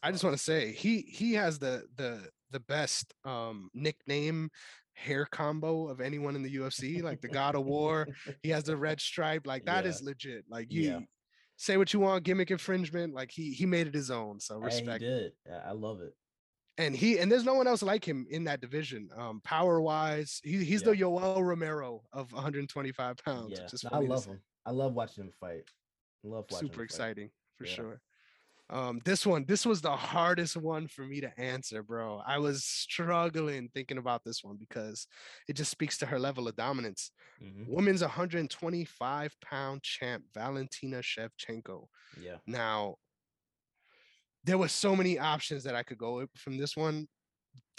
[0.04, 4.50] I just want to say he he has the the the best um nickname
[4.96, 8.08] hair combo of anyone in the UFC, like the God of War.
[8.42, 9.46] he has the red stripe.
[9.46, 9.90] Like that yeah.
[9.90, 10.46] is legit.
[10.50, 11.00] Like you yeah.
[11.58, 13.14] say what you want, gimmick infringement.
[13.14, 14.40] Like he he made it his own.
[14.40, 15.04] So respect.
[15.04, 15.32] He did.
[15.66, 16.14] I love it.
[16.78, 19.10] And he and there's no one else like him in that division.
[19.16, 20.92] Um, power wise, he, he's yeah.
[20.92, 23.54] the Yoel Romero of 125 pounds.
[23.58, 24.42] Yeah, I love him.
[24.66, 25.64] I love watching him fight.
[26.26, 26.68] I love watching.
[26.68, 28.02] Super exciting for sure.
[28.70, 32.22] Um, this one, this was the hardest one for me to answer, bro.
[32.26, 35.08] I was struggling thinking about this one because
[35.48, 37.12] it just speaks to her level of dominance.
[37.44, 37.72] Mm-hmm.
[37.72, 41.86] Women's 125 pound champ, Valentina Shevchenko.
[42.20, 42.38] Yeah.
[42.48, 42.96] Now,
[44.44, 47.08] there were so many options that I could go from this one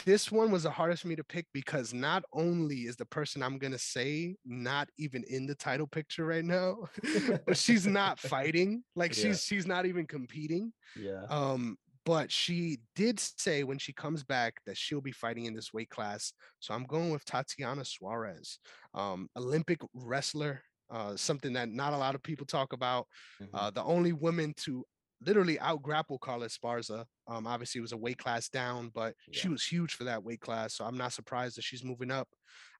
[0.05, 3.43] this one was the hardest for me to pick because not only is the person
[3.43, 6.77] I'm gonna say not even in the title picture right now,
[7.47, 8.83] but she's not fighting.
[8.95, 9.25] Like yeah.
[9.25, 10.73] she's she's not even competing.
[10.99, 11.25] Yeah.
[11.29, 15.73] Um, but she did say when she comes back that she'll be fighting in this
[15.73, 16.33] weight class.
[16.61, 18.61] So I'm going with Tatiana Suarez,
[18.95, 20.63] um, Olympic wrestler.
[20.89, 23.09] Uh, something that not a lot of people talk about.
[23.43, 23.57] Mm-hmm.
[23.57, 24.85] Uh, the only woman to
[25.25, 27.05] literally out grapple Carla Esparza.
[27.27, 29.41] Um, obviously, it was a weight class down, but yeah.
[29.41, 30.75] she was huge for that weight class.
[30.75, 32.29] So I'm not surprised that she's moving up.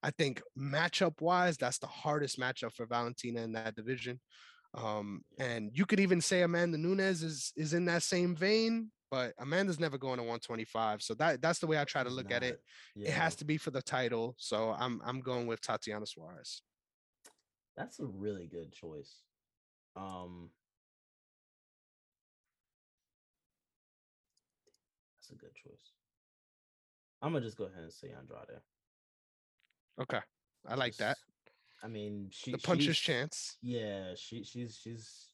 [0.03, 4.19] I think matchup wise, that's the hardest matchup for Valentina in that division.
[4.73, 9.33] Um, and you could even say Amanda Nunes is is in that same vein, but
[9.39, 11.01] Amanda's never going to 125.
[11.01, 12.59] So that that's the way I try to look at it.
[12.95, 13.09] Yeah.
[13.09, 14.35] It has to be for the title.
[14.37, 16.61] So I'm I'm going with Tatiana Suarez.
[17.75, 19.21] That's a really good choice.
[19.95, 20.49] Um,
[25.27, 25.91] that's a good choice.
[27.21, 28.61] I'm gonna just go ahead and say Andrade.
[30.01, 30.19] Okay,
[30.67, 31.17] I like just, that.
[31.83, 33.57] I mean, she the puncher's chance.
[33.61, 35.27] Yeah, she she's she's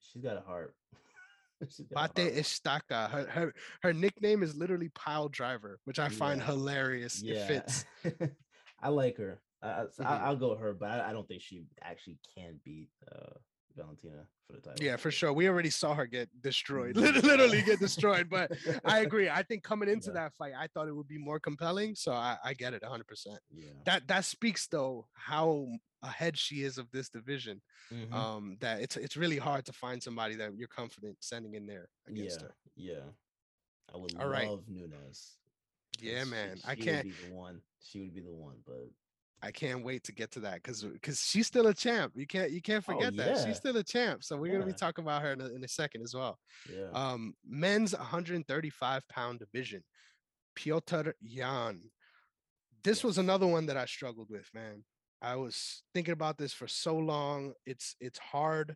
[0.00, 0.74] she's got a heart.
[1.60, 3.10] Bate Estaca.
[3.10, 6.46] Her, her her nickname is literally Pile Driver, which I find yeah.
[6.46, 7.22] hilarious.
[7.22, 7.34] Yeah.
[7.34, 7.84] It fits.
[8.82, 9.40] I like her.
[9.62, 10.28] I, mm-hmm.
[10.28, 13.32] Will go her, but I, I, don't think she actually can beat uh,
[13.76, 14.84] Valentina for the title.
[14.84, 15.32] Yeah, for sure.
[15.32, 17.26] We already saw her get destroyed, mm-hmm.
[17.26, 18.28] literally get destroyed.
[18.30, 18.52] But
[18.84, 19.28] I agree.
[19.28, 20.14] I think coming into yeah.
[20.14, 21.94] that fight, I thought it would be more compelling.
[21.94, 23.06] So I, I get it 100.
[23.06, 23.70] percent Yeah.
[23.84, 25.68] That that speaks though how
[26.02, 27.60] ahead she is of this division.
[27.92, 28.14] Mm-hmm.
[28.14, 31.88] Um, that it's it's really hard to find somebody that you're confident sending in there
[32.08, 32.54] against yeah, her.
[32.76, 33.10] Yeah.
[33.94, 34.48] I would All love right.
[34.68, 35.36] Nunes.
[36.00, 36.56] Yeah, man.
[36.56, 37.60] She, I can't be the one.
[37.80, 38.88] She would be the one, but
[39.42, 42.12] I can't wait to get to that because because she's still a champ.
[42.16, 43.34] You can't you can't oh, forget oh, yeah.
[43.34, 44.24] that she's still a champ.
[44.24, 44.58] So we're yeah.
[44.58, 46.38] gonna be talking about her in a, in a second as well.
[46.72, 46.88] Yeah.
[46.92, 49.84] Um, men's 135 pound division,
[50.58, 51.80] Petr Yan.
[52.82, 54.84] This was another one that I struggled with, man.
[55.20, 57.52] I was thinking about this for so long.
[57.66, 58.74] It's it's hard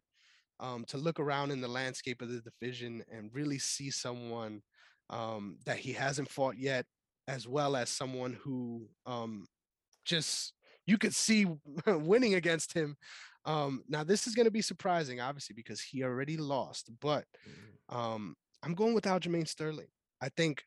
[0.59, 4.63] um, to look around in the landscape of the division and really see someone
[5.09, 6.85] um, that he hasn't fought yet,
[7.29, 9.47] as well as someone who um,
[10.05, 10.53] just
[10.87, 11.47] you could see
[11.87, 12.97] winning against him.
[13.45, 16.91] Um, now this is going to be surprising, obviously, because he already lost.
[17.01, 17.97] But mm-hmm.
[17.97, 19.89] um, I'm going with Aljamain Sterling.
[20.21, 20.65] I think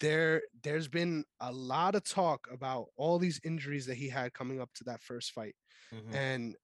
[0.00, 4.60] there there's been a lot of talk about all these injuries that he had coming
[4.60, 5.54] up to that first fight,
[5.94, 6.14] mm-hmm.
[6.14, 6.56] and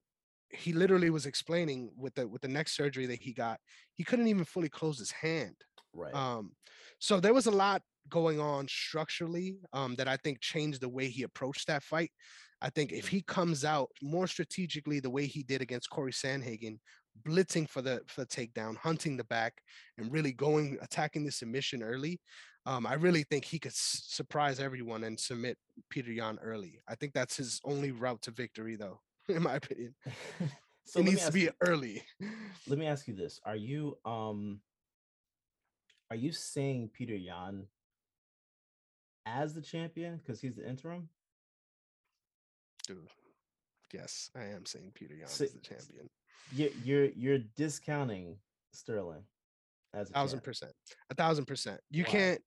[0.51, 3.61] he literally was explaining with the with the next surgery that he got,
[3.95, 5.55] he couldn't even fully close his hand.
[5.95, 6.15] Right.
[6.15, 6.53] Um,
[6.99, 11.09] so there was a lot going on structurally um, that I think changed the way
[11.09, 12.11] he approached that fight.
[12.63, 13.17] I think if mm-hmm.
[13.17, 16.79] he comes out more strategically the way he did against Corey Sandhagen,
[17.27, 19.55] blitzing for the for the takedown, hunting the back,
[19.99, 22.21] and really going attacking the submission early,
[22.67, 25.57] um, I really think he could s- surprise everyone and submit
[25.89, 26.83] Peter Yan early.
[26.89, 29.95] I think that's his only route to victory, though, in my opinion.
[30.85, 32.03] so it needs to be you, early.
[32.67, 34.61] Let me ask you this: Are you um
[36.11, 37.65] are you saying Peter Yan
[39.27, 41.09] as the champion because he's the interim?
[42.87, 42.99] Dude,
[43.93, 46.09] yes, I am saying Peter Yan so, is the champion.
[46.53, 48.37] You're you're you're discounting
[48.73, 49.23] Sterling
[49.95, 50.73] as a thousand percent,
[51.11, 51.81] a thousand percent.
[51.91, 52.11] You Why?
[52.11, 52.41] can't.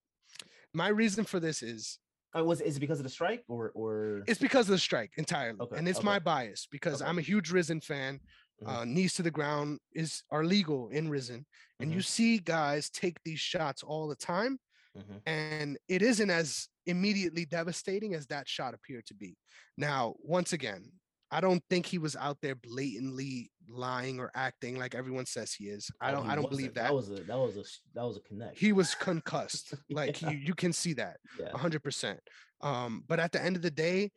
[0.74, 2.00] My reason for this is
[2.38, 5.12] uh, was is it because of the strike or or it's because of the strike
[5.18, 6.06] entirely, okay, and it's okay.
[6.06, 7.10] my bias because okay.
[7.10, 8.20] I'm a huge Rizin fan.
[8.62, 8.76] Mm-hmm.
[8.76, 11.46] Uh, knees to the ground is are legal in Rizin,
[11.80, 11.98] and mm-hmm.
[11.98, 14.60] you see guys take these shots all the time,
[14.98, 15.18] mm-hmm.
[15.26, 19.36] and it isn't as immediately devastating as that shot appeared to be.
[19.78, 20.92] Now, once again,
[21.32, 25.66] I don't think he was out there blatantly lying or acting like everyone says he
[25.66, 25.90] is.
[26.00, 26.28] I don't.
[26.28, 26.90] Oh, I don't believe that.
[26.90, 27.64] That was a that was a
[27.96, 28.58] that was a connect.
[28.58, 29.74] He was concussed.
[29.90, 30.30] Like yeah.
[30.30, 31.18] you, you can see that,
[31.56, 31.86] hundred yeah.
[31.86, 32.20] percent.
[32.62, 34.12] Um, but at the end of the day,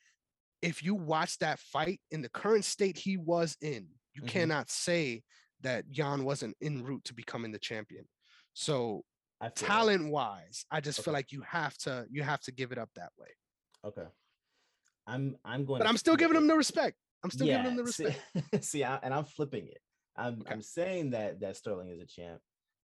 [0.61, 4.29] if you watch that fight in the current state he was in, you mm-hmm.
[4.29, 5.23] cannot say
[5.61, 8.07] that Yan wasn't en route to becoming the champion.
[8.55, 9.05] So
[9.55, 10.13] talent like.
[10.13, 11.05] wise, I just okay.
[11.05, 13.29] feel like you have to you have to give it up that way.
[13.85, 14.09] Okay.
[15.07, 16.97] I'm I'm going But I'm still giving him the respect.
[17.23, 18.21] I'm still yeah, giving him the respect.
[18.35, 19.79] See, see I, and I'm flipping it.
[20.17, 20.53] I'm okay.
[20.53, 22.41] I'm saying that that Sterling is a champ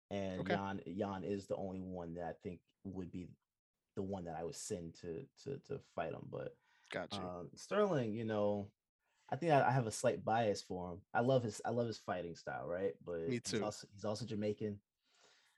[0.10, 0.54] and okay.
[0.54, 3.30] Jan Yan is the only one that I think would be
[3.96, 6.28] the one that I would send to to to fight him.
[6.30, 6.54] But
[6.92, 7.22] gotcha.
[7.22, 8.70] Um, Sterling, you know,
[9.32, 10.98] I think I, I, have a slight bias for him.
[11.14, 12.92] I love his I love his fighting style, right?
[13.06, 13.58] But me too.
[13.58, 14.78] He's also, he's also Jamaican.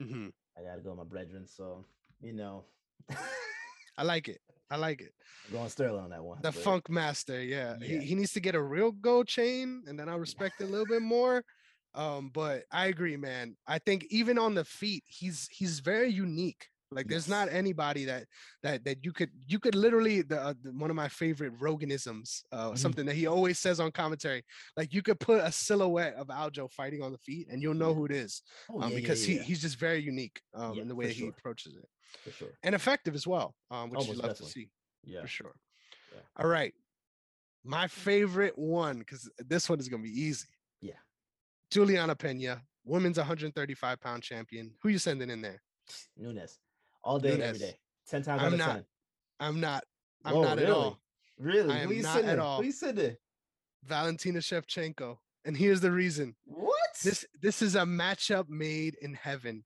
[0.01, 0.27] Mm-hmm.
[0.57, 1.85] I gotta go with my brethren, so
[2.21, 2.65] you know.
[3.97, 4.41] I like it.
[4.69, 5.13] I like it.
[5.47, 6.39] I'm going Sterling on that one.
[6.41, 6.55] The but...
[6.55, 7.75] Funk Master, yeah.
[7.79, 7.87] yeah.
[7.87, 10.67] He, he needs to get a real gold chain, and then I respect it a
[10.67, 11.43] little bit more.
[11.95, 13.55] Um, but I agree, man.
[13.67, 16.69] I think even on the feet, he's he's very unique.
[16.93, 18.25] Like there's not anybody that
[18.61, 22.43] that that you could you could literally the, uh, the one of my favorite Roganisms,
[22.51, 22.75] uh, mm-hmm.
[22.75, 24.43] something that he always says on commentary.
[24.77, 27.89] Like you could put a silhouette of Aljo fighting on the feet, and you'll know
[27.89, 27.95] yeah.
[27.95, 30.87] who it is, oh, um, yeah, because yeah, he he's just very unique um, in
[30.87, 31.25] the way that sure.
[31.25, 31.87] he approaches it,
[32.23, 34.45] for sure, and effective as well, um, which you love definitely.
[34.45, 34.69] to see.
[35.03, 35.55] Yeah, for sure.
[36.37, 36.73] All right,
[37.63, 40.47] my favorite one because this one is gonna be easy.
[40.81, 40.93] Yeah,
[41.71, 44.71] Juliana Pena, women's 135 pound champion.
[44.81, 45.61] Who you sending in there?
[46.17, 46.59] Nunes
[47.03, 47.75] all day, every day,
[48.07, 48.85] ten times I'm not, 10.
[49.39, 49.83] I'm not.
[50.25, 50.67] I'm Whoa, not really?
[50.67, 50.99] at all.
[51.37, 51.73] Really?
[51.73, 52.57] I am not at all.
[52.59, 53.15] Who you sitting?
[53.83, 56.35] Valentina Shevchenko, and here's the reason.
[56.45, 56.73] What?
[57.03, 59.63] This this is a matchup made in heaven.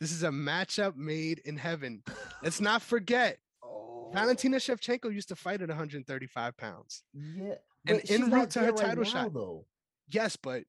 [0.00, 2.02] This is a matchup made in heaven.
[2.42, 3.38] Let's not forget.
[3.64, 4.10] Oh.
[4.12, 7.02] Valentina Shevchenko used to fight at 135 pounds.
[7.14, 7.54] Yeah,
[7.86, 9.32] and in route to her title right shot.
[9.32, 9.64] though.
[10.08, 10.64] Yes, but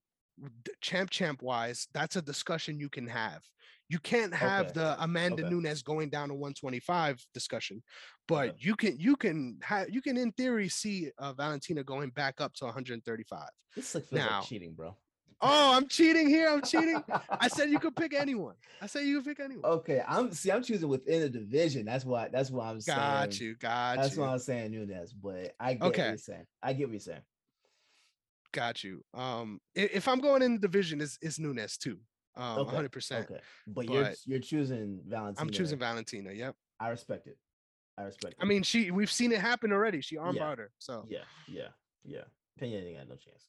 [0.82, 3.41] champ champ wise, that's a discussion you can have.
[3.89, 4.73] You can't have okay.
[4.76, 5.54] the Amanda okay.
[5.54, 7.82] Nunes going down to 125 discussion,
[8.28, 8.58] but okay.
[8.60, 12.54] you can you can have you can in theory see uh, Valentina going back up
[12.56, 13.47] to 135.
[13.76, 14.95] This like feels now, like cheating, bro.
[15.39, 16.50] Oh, I'm cheating here.
[16.50, 17.02] I'm cheating.
[17.30, 18.56] I said you could pick anyone.
[18.82, 19.65] I said you could pick anyone.
[19.65, 20.52] Okay, I'm see.
[20.52, 21.86] I'm choosing within a division.
[21.86, 22.28] That's why.
[22.30, 22.97] That's why I'm saying.
[22.97, 23.56] Got you.
[23.56, 24.21] Got that's you.
[24.21, 25.13] why I'm saying Nunes.
[25.13, 26.02] But I get okay.
[26.02, 26.45] what you're saying.
[26.63, 27.21] I get what you're saying.
[28.54, 29.04] Got you.
[29.14, 32.00] Um, if I'm going in the division, is is Nunes too.
[32.36, 32.78] Um, okay.
[32.78, 33.12] 100%.
[33.12, 35.42] Okay, but, but you're you're choosing Valentina.
[35.42, 36.32] I'm choosing Valentina.
[36.32, 36.56] Yep.
[36.80, 37.38] I respect it.
[37.98, 38.40] I respect it.
[38.42, 40.02] I mean, she we've seen it happen already.
[40.02, 40.56] She armbarred yeah.
[40.56, 40.72] her.
[40.80, 41.70] So yeah, yeah,
[42.04, 42.22] yeah.
[42.60, 43.48] Pena ain't got no chance.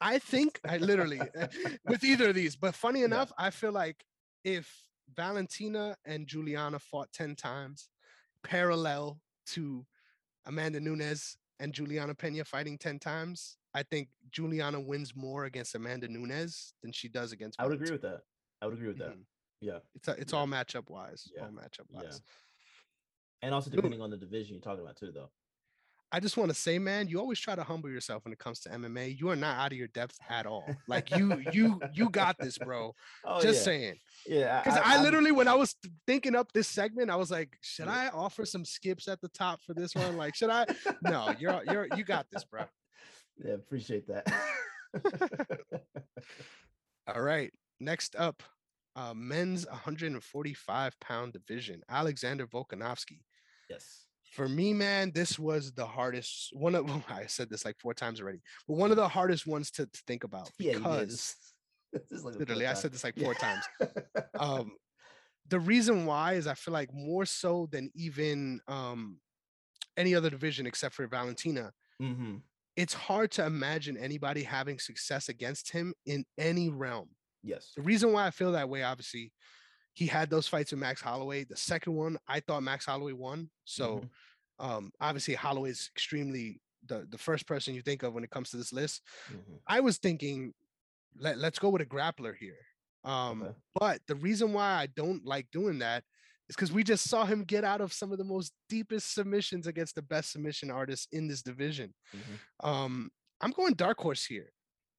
[0.00, 1.46] I think I literally eh,
[1.86, 3.46] with either of these, but funny enough, yeah.
[3.46, 4.04] I feel like
[4.44, 4.70] if
[5.14, 7.88] Valentina and Juliana fought 10 times
[8.42, 9.84] parallel to
[10.46, 16.08] Amanda Nunes and Juliana Pena fighting 10 times, I think Juliana wins more against Amanda
[16.08, 17.60] Nunes than she does against.
[17.60, 18.22] I would agree with that.
[18.62, 19.10] I would agree with that.
[19.10, 19.20] Mm-hmm.
[19.60, 19.78] Yeah.
[19.94, 20.38] It's a, it's yeah.
[20.38, 21.28] all matchup wise.
[21.36, 21.42] Yeah.
[21.42, 22.04] All matchup wise.
[23.42, 23.46] Yeah.
[23.46, 25.28] And also depending on the division you're talking about too, though.
[26.10, 28.60] I just want to say, man, you always try to humble yourself when it comes
[28.60, 29.20] to MMA.
[29.20, 30.64] You are not out of your depth at all.
[30.88, 32.94] Like you, you, you got this, bro.
[33.26, 33.64] Oh, just yeah.
[33.64, 33.94] saying.
[34.26, 34.62] Yeah.
[34.62, 35.74] Because I, I, I, literally, when I was
[36.06, 39.60] thinking up this segment, I was like, should I offer some skips at the top
[39.66, 40.16] for this one?
[40.16, 40.64] Like, should I?
[41.02, 42.64] No, you're, you're, you got this, bro.
[43.44, 44.26] Yeah, appreciate that.
[47.14, 47.52] all right.
[47.80, 48.42] Next up,
[48.94, 53.20] uh, men's 145 pound division, Alexander Volkanovski.
[53.68, 57.94] Yes for me, man, this was the hardest one of I said this like four
[57.94, 61.34] times already, but one of the hardest ones to, to think about because
[61.92, 63.48] yeah, like literally I said this like four yeah.
[63.48, 63.64] times.
[64.38, 64.72] Um,
[65.48, 69.18] the reason why is I feel like more so than even um,
[69.96, 71.72] any other division except for Valentina.
[72.02, 72.36] Mm-hmm.
[72.76, 77.08] It's hard to imagine anybody having success against him in any realm.
[77.42, 77.72] Yes.
[77.76, 79.32] The reason why I feel that way, obviously,
[79.94, 81.44] he had those fights with Max Holloway.
[81.44, 83.48] The second one, I thought Max Holloway won.
[83.64, 83.96] So
[84.60, 84.70] mm-hmm.
[84.70, 88.50] um, obviously Holloway is extremely the, the first person you think of when it comes
[88.50, 89.00] to this list.
[89.28, 89.54] Mm-hmm.
[89.66, 90.52] I was thinking,
[91.18, 92.58] let, let's go with a grappler here.
[93.04, 93.54] Um, okay.
[93.78, 96.04] But the reason why I don't like doing that
[96.48, 99.66] is because we just saw him get out of some of the most deepest submissions
[99.66, 101.92] against the best submission artists in this division.
[102.14, 102.68] Mm-hmm.
[102.68, 104.50] Um, I'm going dark horse here.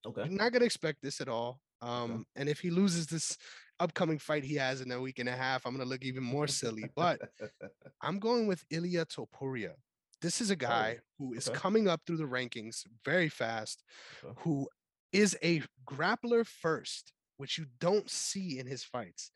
[0.06, 0.22] Okay.
[0.22, 1.60] I'm not gonna expect this at all.
[1.82, 2.24] Um, okay.
[2.38, 3.38] and if he loses this
[3.80, 6.24] upcoming fight he has in a week and a half, I'm going to look even
[6.24, 6.86] more silly.
[6.96, 7.20] But
[8.02, 9.74] I'm going with Ilia Topuria.
[10.22, 11.58] This is a guy oh, who is okay.
[11.58, 13.84] coming up through the rankings very fast,
[14.24, 14.34] okay.
[14.40, 14.68] who
[15.14, 19.32] is a grappler first, which you don't see in his fights.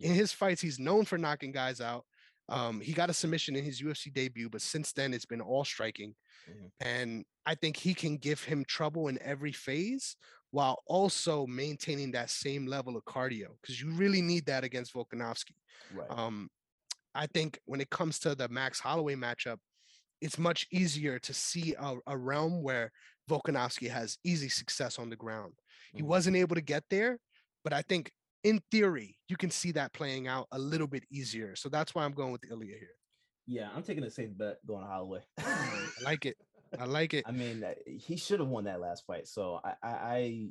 [0.00, 2.04] In his fights, he's known for knocking guys out.
[2.48, 5.64] Um, he got a submission in his UFC debut, but since then it's been all
[5.64, 6.14] striking.
[6.50, 6.86] Mm-hmm.
[6.86, 10.16] And I think he can give him trouble in every phase
[10.50, 15.54] while also maintaining that same level of cardio because you really need that against Volkanovski.
[15.94, 16.06] Right.
[16.10, 16.48] Um,
[17.14, 19.58] I think when it comes to the Max Holloway matchup,
[20.20, 22.92] it's much easier to see a, a realm where
[23.28, 25.52] Volkanovski has easy success on the ground.
[25.52, 25.98] Mm-hmm.
[25.98, 27.18] He wasn't able to get there,
[27.62, 28.10] but I think
[28.44, 31.56] in theory you can see that playing out a little bit easier.
[31.56, 32.96] So that's why I'm going with Ilia here.
[33.46, 35.20] Yeah, I'm taking the safe bet going to Holloway.
[35.38, 36.36] I like it.
[36.78, 37.24] I like it.
[37.26, 39.28] I mean, uh, he should have won that last fight.
[39.28, 40.48] So I, I, I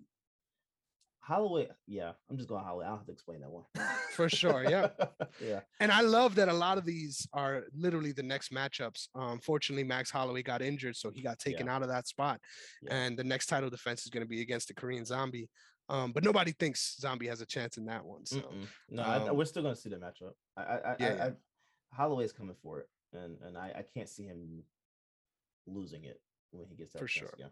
[1.22, 2.86] Holloway, yeah, I'm just going Holloway.
[2.86, 3.64] I don't have to explain that one.
[4.12, 4.66] For sure.
[4.70, 4.90] Yeah.
[5.42, 5.62] yeah.
[5.80, 9.08] And I love that a lot of these are literally the next matchups.
[9.16, 11.76] Um, fortunately, Max Holloway got injured, so he got taken yeah.
[11.76, 12.42] out of that spot.
[12.82, 12.94] Yeah.
[12.96, 15.50] And the next title defense is going to be against the Korean zombie.
[15.90, 18.26] Um, but nobody thinks zombie has a chance in that one.
[18.26, 18.68] So Mm-mm.
[18.90, 20.34] no, um, I, we're still going to see the matchup.
[20.56, 21.32] I, I, yeah, I, I,
[21.92, 24.64] Holloway's coming for it, and and I, I can't see him
[25.68, 27.34] losing it when he gets that for sure.
[27.38, 27.48] Yeah.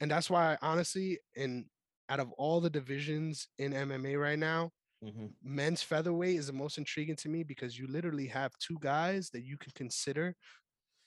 [0.00, 1.66] And that's why, honestly, in
[2.08, 4.72] out of all the divisions in MMA right now,
[5.04, 5.26] mm-hmm.
[5.42, 9.44] men's featherweight is the most intriguing to me because you literally have two guys that
[9.44, 10.34] you can consider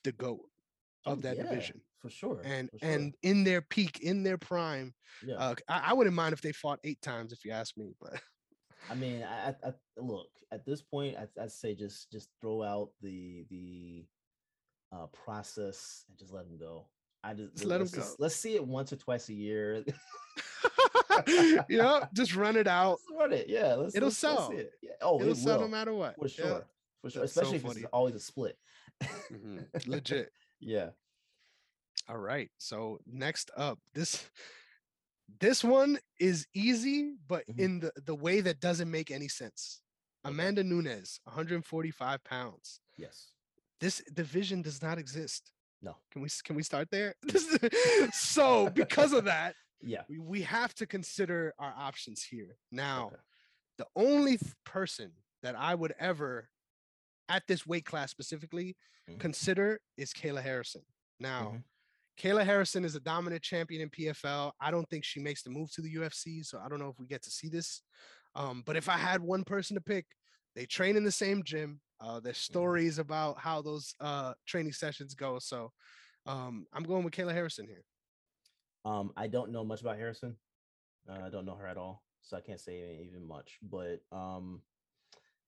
[0.04, 0.46] the goat
[1.08, 2.42] of oh, that yeah, division for sure.
[2.44, 2.90] And for sure.
[2.90, 4.94] and in their peak, in their prime,
[5.26, 5.36] yeah.
[5.36, 7.94] uh, I, I, wouldn't mind if they fought eight times, if you ask me.
[8.00, 8.20] But
[8.90, 12.90] I mean, I, I look at this point, I, I'd say just just throw out
[13.02, 14.06] the the
[14.94, 16.88] uh, process and just let them go.
[17.24, 17.98] I just, just let them go.
[17.98, 19.84] Just, let's see it once or twice a year.
[21.28, 23.00] you know, just run it out.
[23.10, 23.46] Let's run it.
[23.50, 24.50] Yeah, let's, it'll let's, sell.
[24.50, 24.72] Let's it.
[24.82, 24.92] Yeah.
[25.02, 26.16] Oh, it'll it sell no matter what.
[26.16, 26.46] For sure.
[26.46, 26.60] Yeah.
[27.02, 27.22] For sure.
[27.24, 28.58] That's Especially so if it's always a split.
[29.04, 29.58] mm-hmm.
[29.92, 30.32] Legit.
[30.60, 30.90] Yeah.
[32.10, 32.50] All right.
[32.58, 34.30] So next up, this
[35.40, 37.60] this one is easy, but mm-hmm.
[37.60, 39.82] in the the way that doesn't make any sense.
[40.24, 42.82] Amanda Nunes, 145 pounds.
[42.98, 43.32] Yes.
[43.80, 45.52] This division does not exist.
[45.82, 45.96] No.
[46.12, 47.16] Can we can we start there?
[48.12, 50.02] so because of that, Yeah.
[50.10, 52.58] We, we have to consider our options here.
[52.72, 53.16] Now, okay.
[53.78, 55.12] the only person
[55.44, 56.50] that I would ever,
[57.30, 58.76] at this weight class specifically,
[59.10, 59.20] mm-hmm.
[59.20, 60.82] consider is Kayla Harrison.
[61.20, 61.58] Now, mm-hmm.
[62.28, 64.52] Kayla Harrison is a dominant champion in PFL.
[64.60, 67.00] I don't think she makes the move to the UFC, so I don't know if
[67.00, 67.84] we get to see this.
[68.36, 70.06] Um, but if I had one person to pick,
[70.56, 71.80] they train in the same gym.
[72.00, 72.54] Uh, there's mm-hmm.
[72.54, 75.38] stories about how those uh, training sessions go.
[75.40, 75.72] So
[76.26, 77.84] um, I'm going with Kayla Harrison here.
[78.86, 80.36] Um, I don't know much about Harrison.
[81.10, 83.58] Uh, I don't know her at all, so I can't say even much.
[83.62, 84.62] But um,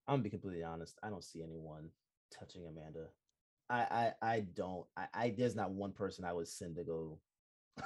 [0.09, 0.97] I'm gonna be completely honest.
[1.03, 1.89] I don't see anyone
[2.37, 3.09] touching Amanda.
[3.69, 4.85] I I, I don't.
[4.97, 7.19] I, I there's not one person I would send to go.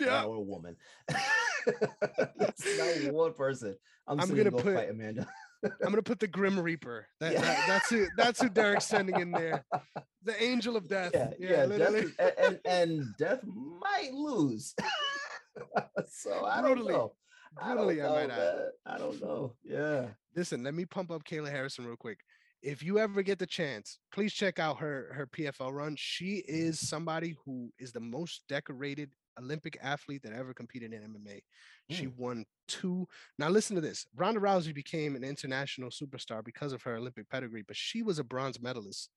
[0.00, 0.76] yeah, or a woman.
[1.10, 3.76] not one person.
[4.08, 5.28] I'm, I'm gonna go put fight Amanda.
[5.62, 7.06] I'm gonna put the Grim Reaper.
[7.20, 7.40] That, yeah.
[7.42, 9.64] that, that's who that's who Derrick's sending in there.
[10.22, 11.12] The Angel of Death.
[11.14, 14.74] Yeah, yeah, yeah death, and, and, and, Death might lose.
[16.06, 17.14] so I don't know.
[17.56, 18.58] Brutally, I, don't know, I might add.
[18.84, 19.54] I don't know.
[19.64, 20.08] Yeah.
[20.34, 22.20] Listen, let me pump up Kayla Harrison real quick.
[22.62, 25.96] If you ever get the chance, please check out her her PFL run.
[25.96, 31.40] She is somebody who is the most decorated Olympic athlete that ever competed in MMA.
[31.90, 32.16] She mm.
[32.16, 33.06] won two.
[33.38, 37.64] Now, listen to this Ronda Rousey became an international superstar because of her Olympic pedigree,
[37.66, 39.10] but she was a bronze medalist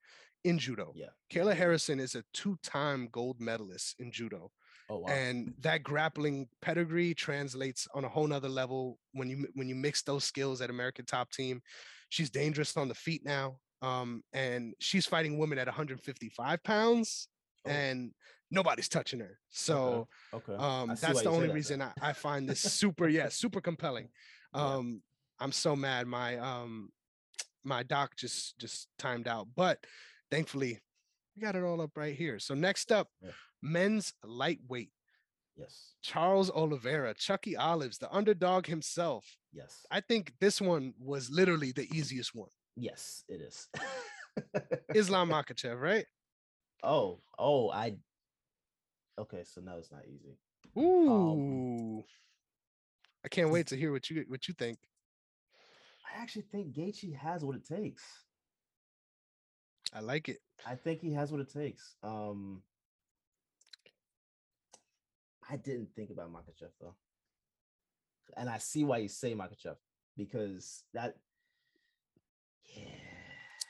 [0.44, 0.94] in judo.
[0.96, 1.08] Yeah.
[1.32, 4.52] Kayla Harrison is a two time gold medalist in judo.
[4.90, 5.08] Oh, wow.
[5.08, 10.04] And that grappling pedigree translates on a whole nother level when you when you mix
[10.04, 11.62] those skills at American Top Team.
[12.10, 13.58] She's dangerous on the feet now.
[13.82, 17.28] Um, and she's fighting women at 155 pounds.
[17.66, 17.70] Oh.
[17.70, 18.12] And
[18.50, 19.40] nobody's touching her.
[19.50, 20.54] So okay.
[20.54, 20.64] okay.
[20.64, 24.10] Um, that's the only reason I, I, find this super, yeah, super compelling.
[24.54, 25.02] Um,
[25.40, 25.46] yeah.
[25.46, 26.08] I'm so mad.
[26.08, 26.90] My um
[27.64, 29.80] my doc just just timed out, but
[30.32, 30.80] thankfully
[31.36, 32.40] we got it all up right here.
[32.40, 33.32] So next up, yeah.
[33.64, 34.92] Men's lightweight.
[35.56, 35.94] Yes.
[36.02, 39.38] Charles Oliveira, Chucky Olives, the underdog himself.
[39.52, 39.86] Yes.
[39.92, 42.50] I think this one was literally the easiest one.
[42.76, 43.68] Yes, it is.
[44.96, 46.06] Islam Makhachev, right?
[46.84, 47.96] Oh, oh, I
[49.20, 50.38] Okay, so now it's not easy.
[50.78, 51.12] Ooh.
[51.12, 52.04] Um,
[53.24, 54.80] I can't wait to hear what you what you think.
[56.04, 58.04] I actually think Gaethje has what it takes.
[59.94, 60.40] I like it.
[60.66, 61.96] I think he has what it takes.
[62.04, 62.64] Um
[65.50, 66.96] I didn't think about Makhachev though.
[68.38, 69.76] And I see why you say Makhachev
[70.18, 71.16] because that
[72.76, 72.86] yeah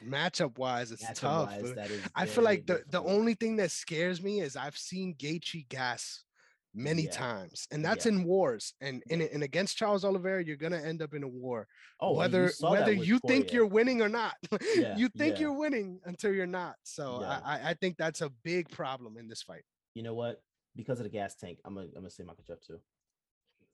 [0.07, 1.61] matchup wise, it's matchup tough.
[1.61, 5.67] Wise, I feel like the, the only thing that scares me is I've seen Gaethje
[5.69, 6.23] gas
[6.75, 7.11] many yeah.
[7.11, 8.13] times, and that's yeah.
[8.13, 8.73] in wars.
[8.81, 11.67] And in and against Charles Oliveira, you're gonna end up in a war.
[11.99, 14.35] Oh, whether you whether you think you're winning or not,
[14.75, 14.97] yeah.
[14.97, 16.75] you think you're winning until you're not.
[16.83, 19.63] So I I think that's a big problem in this fight.
[19.93, 20.41] You know what?
[20.75, 22.79] Because of the gas tank, I'm gonna I'm gonna say Makhachev too.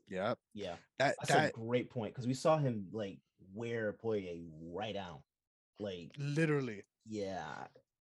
[0.10, 3.20] Yeah, yeah, that, that's that, a great point because we saw him like
[3.54, 4.36] wear Poirier
[4.74, 5.22] right out.
[5.80, 6.84] Like literally.
[7.06, 7.45] Yeah.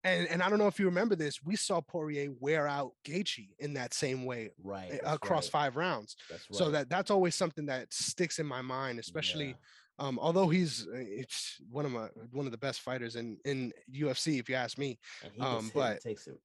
[0.03, 3.49] And and I don't know if you remember this, we saw Poirier wear out Gaethje
[3.59, 4.91] in that same way, right?
[4.91, 5.63] Eh, across right.
[5.63, 6.15] five rounds.
[6.29, 6.39] Right.
[6.51, 9.47] So that that's always something that sticks in my mind, especially.
[9.47, 9.53] Yeah.
[9.99, 13.73] Um, although he's eh, it's one of my one of the best fighters in in
[13.93, 14.97] UFC, if you ask me.
[15.39, 16.39] Um, but takes it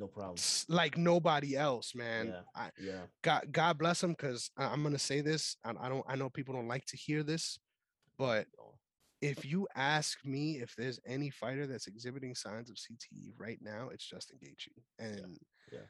[0.00, 0.36] no problem.
[0.68, 2.28] Like nobody else, man.
[2.28, 2.40] Yeah.
[2.54, 3.02] I, yeah.
[3.22, 5.56] God, God bless him, because I'm gonna say this.
[5.64, 6.04] I, I, don't.
[6.08, 7.58] I know people don't like to hear this,
[8.18, 8.46] but
[9.20, 13.90] if you ask me if there's any fighter that's exhibiting signs of CTE right now,
[13.92, 14.82] it's Justin Gaethje.
[14.98, 15.38] And
[15.70, 15.78] yeah.
[15.80, 15.86] yeah.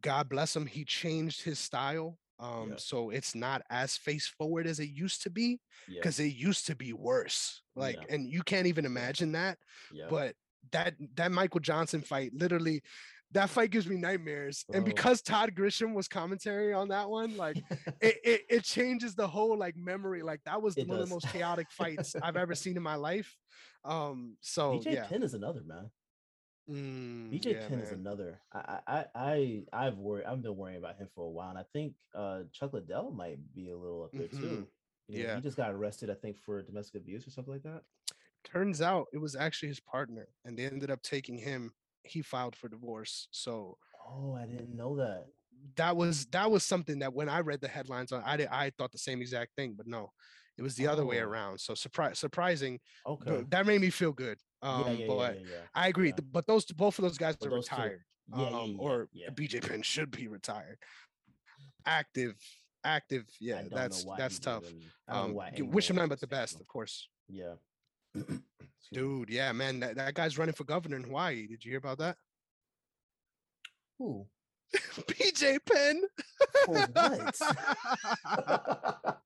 [0.00, 2.18] God bless him, he changed his style.
[2.40, 2.76] Um, yeah.
[2.78, 6.26] so it's not as face forward as it used to be because yeah.
[6.26, 7.62] it used to be worse.
[7.76, 9.58] Like, and you can't even imagine that.
[10.10, 10.34] But
[10.70, 12.82] that that Michael Johnson fight literally
[13.32, 14.64] that fight gives me nightmares.
[14.72, 17.56] And because Todd Grisham was commentary on that one, like
[18.00, 20.22] it, it, it changes the whole like memory.
[20.22, 21.04] Like that was it one does.
[21.04, 23.34] of the most chaotic fights I've ever seen in my life.
[23.84, 25.04] Um, so BJ yeah.
[25.04, 25.90] Penn is another man.
[26.70, 27.86] Mm, BJ yeah, Penn man.
[27.86, 28.40] is another.
[28.52, 30.26] I I I I've worried.
[30.26, 33.38] I've been worrying about him for a while, and I think uh Chuck Liddell might
[33.54, 34.40] be a little up there mm-hmm.
[34.40, 34.66] too.
[35.08, 37.64] You know, yeah, he just got arrested, I think, for domestic abuse or something like
[37.64, 37.82] that.
[38.44, 41.72] Turns out it was actually his partner, and they ended up taking him
[42.04, 43.28] he filed for divorce.
[43.30, 43.78] So
[44.08, 45.26] oh, I didn't know that.
[45.76, 48.70] That was that was something that when I read the headlines on, I did, I
[48.70, 50.10] thought the same exact thing, but no,
[50.58, 50.92] it was the oh.
[50.92, 51.26] other way oh.
[51.26, 51.58] around.
[51.60, 52.80] So surprise, surprising.
[53.06, 54.38] Okay, that made me feel good.
[54.60, 56.12] Um, yeah, yeah, but yeah, I agree.
[56.32, 58.02] But those both of those guys but are those retired.
[58.36, 60.78] Yeah, um, or BJ Penn should be retired.
[61.86, 62.34] Active,
[62.84, 63.24] active.
[63.40, 64.64] Yeah, that's that's tough.
[65.08, 67.08] Um, wish him nothing but the best, of course.
[67.28, 67.54] Yeah.
[68.92, 71.46] Dude, yeah, man, that, that guy's running for governor in Hawaii.
[71.46, 72.16] Did you hear about that?
[73.98, 74.26] Who?
[74.74, 76.02] BJ Penn.
[76.64, 77.40] For what?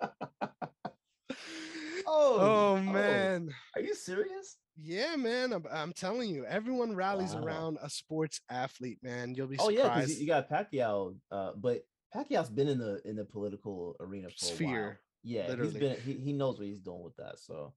[2.07, 3.49] oh, oh man.
[3.51, 3.81] Oh.
[3.81, 4.57] Are you serious?
[4.77, 5.53] Yeah, man.
[5.53, 7.43] I'm, I'm telling you, everyone rallies wow.
[7.43, 9.35] around a sports athlete, man.
[9.35, 9.79] You'll be surprised.
[9.79, 11.85] Oh yeah, because you got Pacquiao, uh, but
[12.15, 14.97] Pacquiao's been in the in the political arena for Sphere, a while.
[15.23, 15.71] Yeah, literally.
[15.71, 17.39] he's been he, he knows what he's doing with that.
[17.39, 17.73] So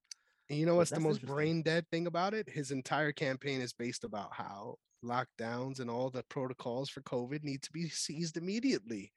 [0.50, 2.50] and you know what's the most brain dead thing about it?
[2.50, 7.62] His entire campaign is based about how lockdowns and all the protocols for COVID need
[7.62, 9.12] to be seized immediately.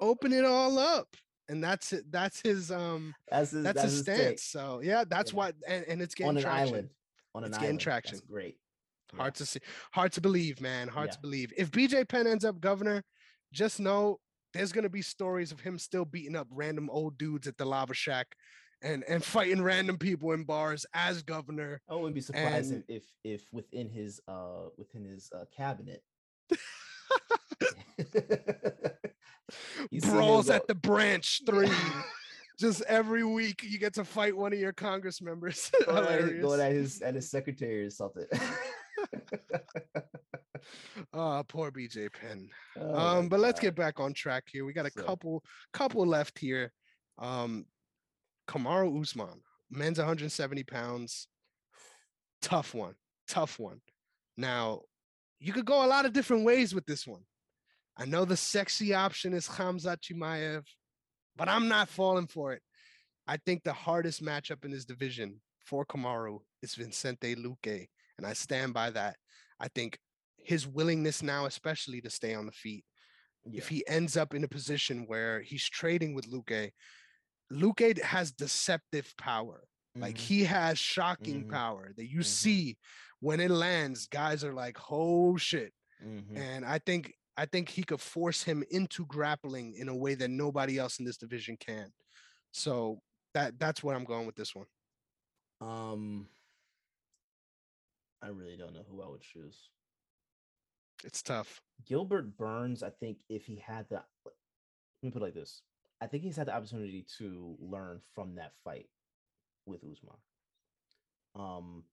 [0.00, 1.08] Open it all up.
[1.48, 2.10] And that's it.
[2.10, 4.42] That's his um that's his, that's, that's his stance.
[4.42, 5.36] His so yeah, that's yeah.
[5.36, 6.68] why and, and it's getting on an traction.
[6.68, 6.88] island.
[7.34, 7.66] On an it's island.
[7.66, 8.16] getting traction.
[8.16, 8.56] That's great.
[9.14, 9.60] Hard to see,
[9.92, 10.88] hard to believe, man.
[10.88, 11.12] Hard yeah.
[11.12, 11.52] to believe.
[11.56, 13.02] If BJ Penn ends up governor,
[13.52, 14.18] just know
[14.54, 17.92] there's gonna be stories of him still beating up random old dudes at the lava
[17.92, 18.28] shack
[18.82, 21.80] and and fighting random people in bars as governor.
[21.88, 26.02] I wouldn't be surprised and, if, if within his uh within his uh cabinet.
[30.02, 31.70] Brawls at the branch three.
[32.58, 35.70] Just every week you get to fight one of your Congress members.
[35.86, 38.26] going at his at his secretary or something.
[41.14, 42.48] oh, poor BJ Penn.
[42.78, 43.42] Oh um, but God.
[43.42, 44.64] let's get back on track here.
[44.64, 45.02] We got a so.
[45.02, 46.72] couple couple left here.
[47.18, 47.66] Um,
[48.48, 49.40] Kamaru Usman,
[49.70, 51.28] men's 170 pounds.
[52.40, 52.94] Tough one.
[53.28, 53.80] Tough one.
[54.36, 54.82] Now,
[55.38, 57.22] you could go a lot of different ways with this one.
[57.96, 60.64] I know the sexy option is Khamzat Chimaev,
[61.36, 62.62] but I'm not falling for it.
[63.26, 67.86] I think the hardest matchup in this division for Kamaru is Vicente Luque,
[68.18, 69.16] and I stand by that.
[69.60, 69.98] I think
[70.36, 72.84] his willingness now, especially to stay on the feet,
[73.44, 73.58] yeah.
[73.58, 76.70] if he ends up in a position where he's trading with Luque,
[77.52, 79.64] Luque has deceptive power.
[79.96, 80.02] Mm-hmm.
[80.02, 81.50] Like he has shocking mm-hmm.
[81.50, 82.22] power that you mm-hmm.
[82.22, 82.76] see
[83.20, 84.06] when it lands.
[84.06, 85.72] Guys are like, "Oh shit!"
[86.04, 86.36] Mm-hmm.
[86.36, 90.28] And I think I think he could force him into grappling in a way that
[90.28, 91.92] nobody else in this division can.
[92.52, 93.00] So
[93.34, 94.66] that that's where I'm going with this one.
[95.60, 96.26] Um,
[98.22, 99.68] I really don't know who I would choose.
[101.04, 101.60] It's tough.
[101.86, 104.34] Gilbert Burns, I think if he had the, let
[105.02, 105.62] me put it like this:
[106.02, 108.88] I think he's had the opportunity to learn from that fight
[109.66, 110.16] with Usman.
[111.36, 111.84] Um,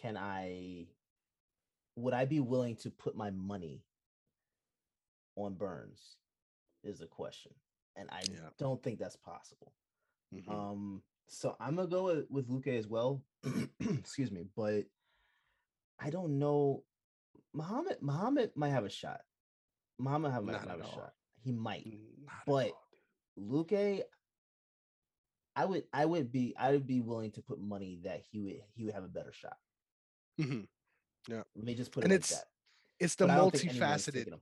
[0.00, 0.86] can I?
[1.96, 3.82] Would I be willing to put my money
[5.36, 6.16] on Burns?
[6.84, 7.52] Is the question,
[7.96, 8.48] and I yeah.
[8.58, 9.74] don't think that's possible.
[10.34, 10.50] Mm-hmm.
[10.50, 13.22] Um, so I'm gonna go with, with Luque as well.
[13.80, 14.84] Excuse me, but
[16.00, 16.82] I don't know.
[17.52, 19.20] Muhammad Muhammad might have a shot.
[19.98, 21.12] Muhammad have, might have a shot.
[21.42, 21.86] He might,
[22.24, 22.72] Not but
[23.38, 24.02] Luque,
[25.54, 28.60] I would I would be I would be willing to put money that he would
[28.74, 29.56] he would have a better shot.
[30.40, 30.60] Mm-hmm.
[31.28, 31.42] Yeah.
[31.54, 32.46] Let me just put and it it's, like that.
[33.00, 34.32] It's the multifaceted.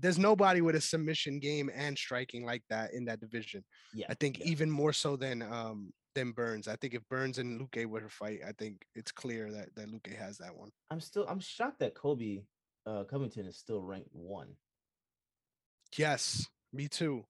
[0.00, 3.64] There's nobody with a submission game and striking like that in that division.
[3.92, 4.06] Yeah.
[4.08, 4.46] I think yeah.
[4.46, 6.68] even more so than um than Burns.
[6.68, 9.88] I think if Burns and Luque were to fight, I think it's clear that that
[9.88, 10.70] Luque has that one.
[10.90, 12.44] I'm still I'm shocked that Colby
[12.86, 14.54] uh Covington is still ranked one.
[15.96, 16.46] Yes.
[16.72, 17.24] Me too.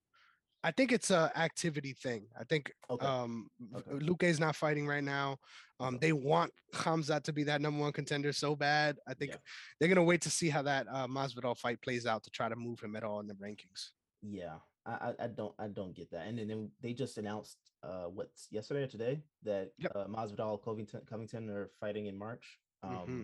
[0.64, 2.26] I think it's a activity thing.
[2.38, 3.06] I think okay.
[3.06, 4.04] um okay.
[4.04, 5.38] Luque is not fighting right now.
[5.78, 8.98] Um they want Khamzat to be that number one contender so bad.
[9.06, 9.38] I think yeah.
[9.78, 12.56] they're gonna wait to see how that uh Masvidal fight plays out to try to
[12.56, 13.90] move him at all in the rankings.
[14.20, 16.26] Yeah, I I don't I don't get that.
[16.26, 19.92] And then, then they just announced uh what's yesterday or today that yep.
[19.94, 22.58] uh, Masvidal Covington Covington are fighting in March.
[22.82, 23.22] Um mm-hmm.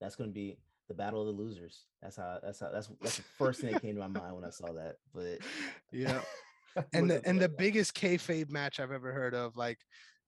[0.00, 0.58] that's gonna be
[0.92, 1.84] the battle of the losers.
[2.02, 4.44] That's how that's how that's that's the first thing that came to my mind when
[4.44, 4.96] I saw that.
[5.14, 5.38] But
[5.92, 6.20] yeah.
[6.92, 9.56] and the and the biggest kayfabe match I've ever heard of.
[9.56, 9.78] Like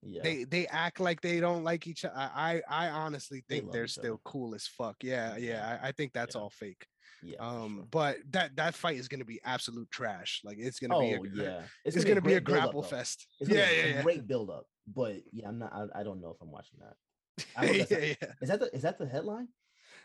[0.02, 0.22] yeah.
[0.22, 2.14] they they act like they don't like each other.
[2.16, 4.20] I I honestly think they are still other.
[4.24, 4.96] cool as fuck.
[5.02, 5.78] Yeah, yeah.
[5.82, 6.40] I, I think that's yeah.
[6.40, 6.86] all fake.
[7.22, 7.38] Yeah.
[7.40, 7.86] Um, sure.
[7.90, 10.40] but that that fight is gonna be absolute trash.
[10.44, 13.26] Like it's gonna oh, be a, yeah, it's, it's gonna, be, a grapple fest.
[13.40, 14.02] It's yeah, yeah, yeah.
[14.02, 14.66] Great build up.
[14.86, 15.72] But yeah, I'm not.
[15.72, 17.88] I, I don't know if I'm watching that.
[17.90, 18.28] yeah, yeah.
[18.42, 19.48] Is that the is that the headline?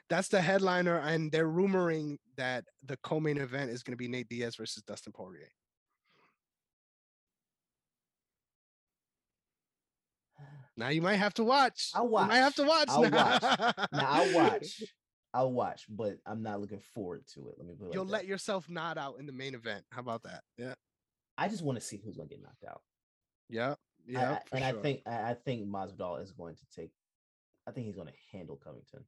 [0.09, 4.29] That's the headliner, and they're rumoring that the co-main event is going to be Nate
[4.29, 5.49] Diaz versus Dustin Poirier.
[10.75, 11.91] Now you might have to watch.
[11.93, 12.23] I'll watch.
[12.23, 12.87] You might have to watch.
[12.89, 13.39] I'll now.
[13.41, 13.75] watch.
[13.91, 14.83] now I'll watch.
[15.33, 17.55] I'll watch, but I'm not looking forward to it.
[17.57, 19.83] Let me put You'll like let yourself nod out in the main event.
[19.91, 20.41] How about that?
[20.57, 20.73] Yeah.
[21.37, 22.81] I just want to see who's going to get knocked out.
[23.47, 23.75] Yeah.
[24.07, 24.39] Yeah.
[24.53, 24.79] I, and sure.
[24.79, 26.91] I think I think Masvidal is going to take.
[27.67, 29.03] I think he's going to handle Covington.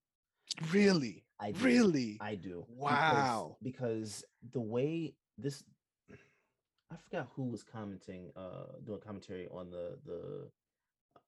[0.72, 1.24] Really?
[1.40, 1.66] I do.
[1.66, 2.66] really I do.
[2.70, 3.58] Wow.
[3.62, 5.64] Because, because the way this
[6.92, 10.50] I forgot who was commenting uh doing commentary on the the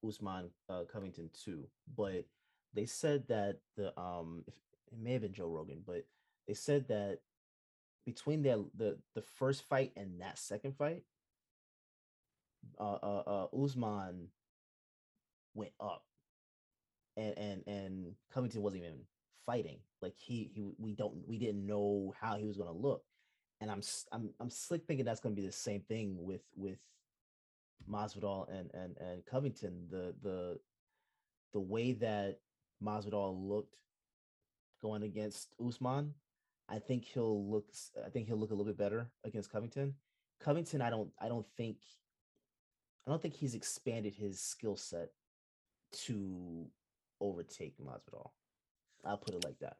[0.07, 1.65] Usman uh, Covington too,
[1.95, 2.26] but
[2.74, 4.53] they said that the um if,
[4.91, 6.05] it may have been Joe Rogan, but
[6.47, 7.19] they said that
[8.05, 11.03] between the the the first fight and that second fight,
[12.80, 14.28] uh uh, uh Usman
[15.55, 16.03] went up,
[17.15, 18.99] and and and Covington wasn't even
[19.46, 19.80] fighting.
[20.02, 23.04] Like he he we don't we didn't know how he was gonna look,
[23.62, 23.82] and I'm
[24.12, 26.80] I'm I'm slick thinking that's gonna be the same thing with with
[27.89, 29.88] Masvidal and and and Covington.
[29.89, 30.60] The the
[31.54, 32.39] the way that
[32.84, 33.78] Masvidal looked
[34.82, 36.14] going against Usman,
[36.70, 37.66] I think he'll look.
[38.06, 39.96] I think he'll look a little bit better against Covington.
[40.39, 41.10] Covington, I don't.
[41.20, 41.78] I don't think.
[43.06, 45.10] I don't think he's expanded his skill set
[46.06, 46.68] to
[47.20, 48.32] overtake Masvidal.
[49.06, 49.78] I'll put it like that.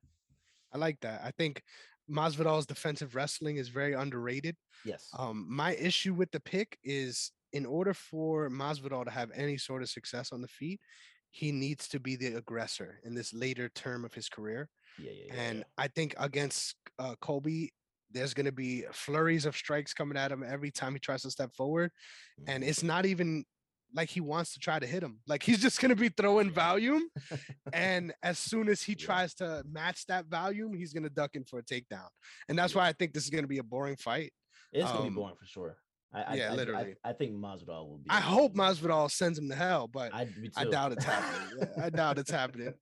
[0.74, 1.22] I like that.
[1.24, 1.62] I think
[2.10, 4.56] Masvidal's defensive wrestling is very underrated.
[4.86, 5.08] Yes.
[5.18, 9.82] Um, my issue with the pick is in order for Masvidal to have any sort
[9.82, 10.82] of success on the feet,
[11.30, 14.70] he needs to be the aggressor in this later term of his career.
[15.00, 15.64] Yeah, yeah, yeah and yeah.
[15.78, 17.72] I think against uh, Colby,
[18.12, 21.32] there's going to be flurries of strikes coming at him every time he tries to
[21.32, 21.92] step forward,
[22.40, 22.52] mm-hmm.
[22.52, 23.46] and it's not even
[23.94, 25.20] like he wants to try to hit him.
[25.28, 27.04] Like he's just going to be throwing volume,
[27.74, 31.44] and as soon as he tries to match that volume, he's going to duck in
[31.44, 32.08] for a takedown.
[32.50, 34.32] And that's why I think this is going to be a boring fight.
[34.72, 35.78] It's um, going to be boring for sure.
[36.14, 36.96] I, yeah, I, literally.
[37.04, 38.10] I, I, think Masvidal will be.
[38.10, 41.68] I hope Masvidal sends him to hell, but I, I doubt it's happening.
[41.82, 42.74] I doubt it's happening.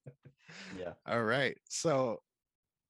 [0.78, 0.93] Yeah.
[1.07, 1.57] All right.
[1.70, 2.20] So,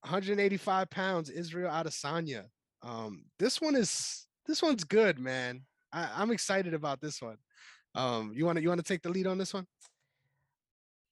[0.02, 2.46] 185 pounds, Israel Adesanya.
[2.82, 5.62] Um, this one is this one's good, man.
[5.94, 7.38] I, I'm excited about this one.
[7.96, 9.68] Um, you want to you want to take the lead on this one?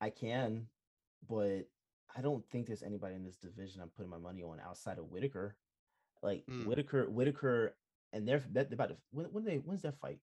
[0.02, 0.68] I can,
[1.28, 1.68] but
[2.16, 5.12] I don't think there's anybody in this division I'm putting my money on outside of
[5.12, 5.56] Whitaker.
[6.22, 6.66] Like mm.
[6.66, 7.76] Whitaker, Whitaker
[8.14, 10.20] and they're they're about to when when they when's that fight?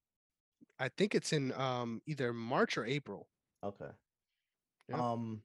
[0.79, 3.29] I think it's in um either March or April.
[3.65, 3.91] Okay.
[4.89, 5.13] Yeah.
[5.13, 5.43] Um,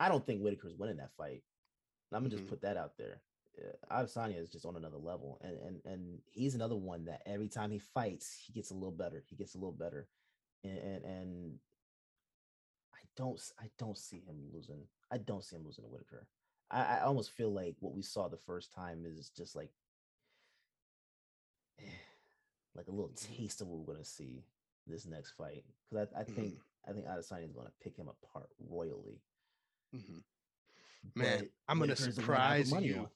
[0.00, 1.42] I don't think Whitaker's winning that fight.
[2.12, 2.38] I'm gonna mm-hmm.
[2.38, 3.20] just put that out there.
[3.58, 7.48] Uh, Adesanya is just on another level, and and and he's another one that every
[7.48, 9.22] time he fights, he gets a little better.
[9.28, 10.08] He gets a little better,
[10.64, 11.58] and and, and
[12.94, 14.82] I don't I don't see him losing.
[15.10, 16.26] I don't see him losing to Whitaker.
[16.70, 19.70] I, I almost feel like what we saw the first time is just like
[22.74, 24.44] like a little taste of what we're gonna see
[24.86, 26.90] this next fight because I, I think mm-hmm.
[26.90, 29.20] I think Adesanya is gonna pick him apart royally.
[29.94, 30.18] Mm-hmm.
[31.14, 32.98] Man, but I'm gonna surprise you.
[32.98, 33.08] On.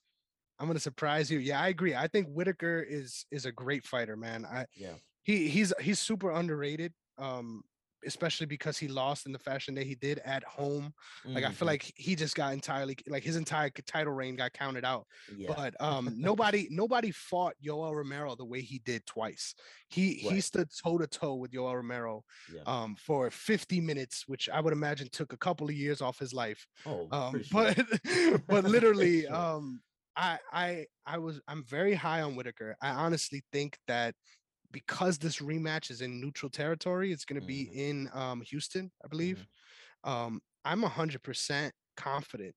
[0.59, 1.39] I'm gonna surprise you.
[1.39, 1.95] Yeah, I agree.
[1.95, 4.45] I think Whitaker is is a great fighter, man.
[4.45, 4.95] I yeah.
[5.23, 6.93] He he's he's super underrated.
[7.19, 7.63] Um,
[8.05, 10.93] especially because he lost in the fashion that he did at home.
[11.25, 11.37] Like mm-hmm.
[11.37, 11.67] I feel mm-hmm.
[11.67, 15.07] like he just got entirely like his entire title reign got counted out.
[15.37, 15.53] Yeah.
[15.55, 19.55] But um nobody nobody fought Yoel Romero the way he did twice.
[19.89, 20.35] He right.
[20.35, 22.63] he stood toe to toe with Yoel Romero yeah.
[22.67, 26.33] um for 50 minutes, which I would imagine took a couple of years off his
[26.33, 26.67] life.
[26.87, 27.75] Oh, um, sure.
[27.75, 29.35] but but literally sure.
[29.35, 29.81] um
[30.17, 32.77] I I I was I'm very high on Whitaker.
[32.83, 34.15] I honestly think that
[34.73, 37.79] because this rematch is in neutral territory, it's going to be mm-hmm.
[37.79, 39.47] in um, Houston, I believe.
[40.05, 40.11] Mm-hmm.
[40.11, 42.55] Um, I'm hundred percent confident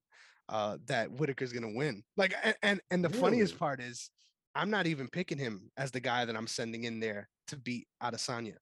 [0.49, 2.03] uh, that Whitaker's going to win.
[2.17, 3.21] Like, and and, and the really?
[3.21, 4.09] funniest part is,
[4.55, 7.87] I'm not even picking him as the guy that I'm sending in there to beat
[8.01, 8.55] Adesanya.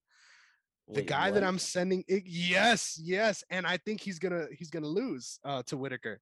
[0.88, 1.36] Wait, the guy what?
[1.36, 5.64] that I'm sending, it, yes, yes, and I think he's gonna he's gonna lose uh,
[5.68, 6.20] to Whitaker.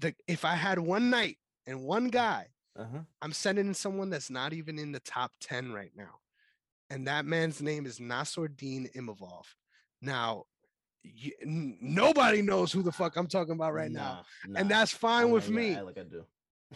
[0.00, 2.46] The if I had one night and one guy,
[2.78, 3.00] uh-huh.
[3.20, 6.20] I'm sending in someone that's not even in the top ten right now
[6.90, 9.44] and that man's name is Nassourdine Imavov.
[10.00, 10.44] Now,
[11.02, 14.60] you, n- nobody knows who the fuck I'm talking about right nah, now, nah.
[14.60, 15.80] and that's fine with me.
[15.80, 16.24] Like I do.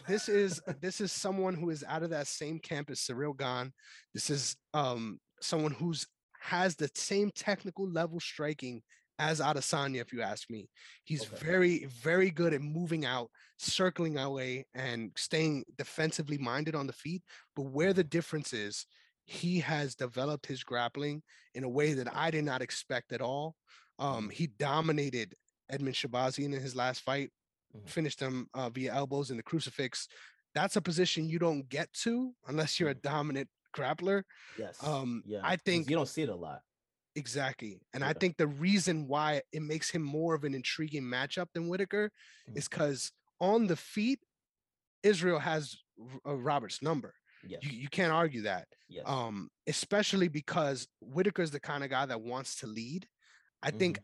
[0.07, 3.73] this is this is someone who is out of that same camp as Ciryl Gane.
[4.13, 6.07] This is um someone who's
[6.39, 8.81] has the same technical level striking
[9.19, 10.69] as Adesanya, if you ask me.
[11.03, 11.45] He's okay.
[11.45, 17.21] very, very good at moving out, circling away, and staying defensively minded on the feet.
[17.55, 18.85] But where the difference is,
[19.25, 21.21] he has developed his grappling
[21.55, 23.55] in a way that I did not expect at all.
[23.99, 24.29] Um, mm-hmm.
[24.29, 25.35] he dominated
[25.71, 27.31] Edmen Shahbazyan in his last fight,
[27.75, 27.87] mm-hmm.
[27.87, 30.07] finished him uh, via elbows in the crucifix.
[30.55, 33.07] That's a position you don't get to unless you're a mm-hmm.
[33.07, 34.23] dominant grappler.
[34.57, 34.77] Yes.
[34.83, 35.39] Um, yeah.
[35.43, 36.61] I think you don't see it a lot.
[37.15, 37.79] Exactly.
[37.93, 38.09] And yeah.
[38.09, 42.11] I think the reason why it makes him more of an intriguing matchup than Whitaker
[42.49, 42.57] mm-hmm.
[42.57, 44.19] is because on the feet,
[45.03, 45.75] Israel has
[46.25, 47.13] uh, Robert's number.
[47.45, 47.61] Yes.
[47.63, 48.67] You, you can't argue that.
[48.87, 49.03] Yes.
[49.05, 53.07] Um, especially because Whitaker's the kind of guy that wants to lead.
[53.61, 53.77] I mm-hmm.
[53.79, 53.99] think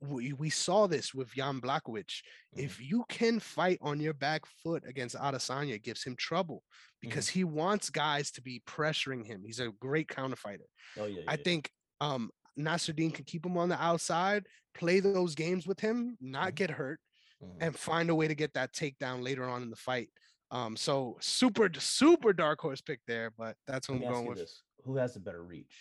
[0.00, 2.22] we, we saw this with Jan Blachowicz.
[2.56, 2.60] Mm-hmm.
[2.60, 6.62] If you can fight on your back foot against Adesanya, it gives him trouble
[7.00, 7.38] because mm-hmm.
[7.40, 9.42] he wants guys to be pressuring him.
[9.44, 10.64] He's a great counter fighter.
[10.98, 11.42] Oh, yeah, yeah I yeah.
[11.44, 11.70] think
[12.00, 16.54] um, Nassourdine can keep him on the outside, play those games with him, not mm-hmm.
[16.54, 17.00] get hurt,
[17.42, 17.62] mm-hmm.
[17.62, 20.08] and find a way to get that takedown later on in the fight.
[20.52, 24.38] Um, so super super dark horse pick there, but that's what I'm going with.
[24.38, 24.62] This.
[24.84, 25.74] Who has the better reach?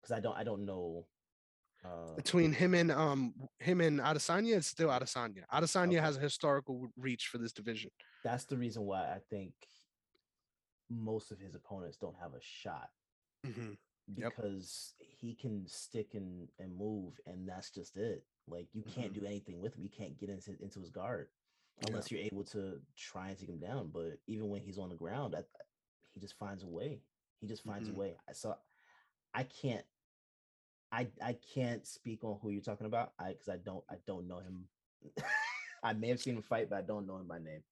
[0.00, 1.06] Because I don't I don't know.
[1.84, 5.42] Uh, Between him and um him and Adesanya, it's still Adesanya.
[5.52, 5.96] Adesanya okay.
[5.96, 7.90] has a historical reach for this division.
[8.22, 9.52] That's the reason why I think
[10.88, 12.90] most of his opponents don't have a shot.
[13.44, 13.72] Mm-hmm.
[14.14, 15.08] Because yep.
[15.18, 18.22] he can stick and, and move, and that's just it.
[18.46, 19.22] Like you can't mm-hmm.
[19.22, 19.82] do anything with him.
[19.82, 21.28] You can't get into into his guard
[21.86, 22.18] unless yeah.
[22.18, 23.90] you're able to try and take him down.
[23.92, 25.42] But even when he's on the ground, I,
[26.12, 27.00] he just finds a way.
[27.40, 27.96] He just finds mm-hmm.
[27.96, 28.16] a way.
[28.32, 28.54] So
[29.34, 29.84] I can't,
[30.92, 33.12] I I can't speak on who you're talking about.
[33.18, 34.64] I because I don't I don't know him.
[35.84, 37.62] I may have seen him fight, but I don't know him by name.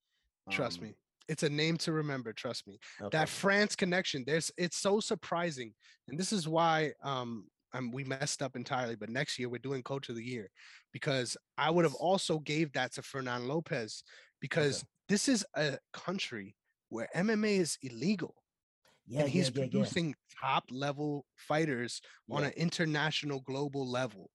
[0.50, 0.94] Trust um, me,
[1.28, 2.32] it's a name to remember.
[2.32, 2.78] Trust me.
[3.00, 3.16] Okay.
[3.16, 4.24] That France connection.
[4.26, 5.72] There's it's so surprising,
[6.08, 8.96] and this is why um um, we messed up entirely.
[8.96, 10.50] But next year we're doing coach of the year
[10.92, 14.02] because I would have also gave that to Fernand Lopez
[14.40, 14.86] because okay.
[15.08, 16.56] this is a country
[16.88, 18.34] where MMA is illegal.
[19.06, 20.14] Yeah, and he's yeah, producing yeah.
[20.40, 22.00] top level fighters
[22.30, 24.30] on an international global level.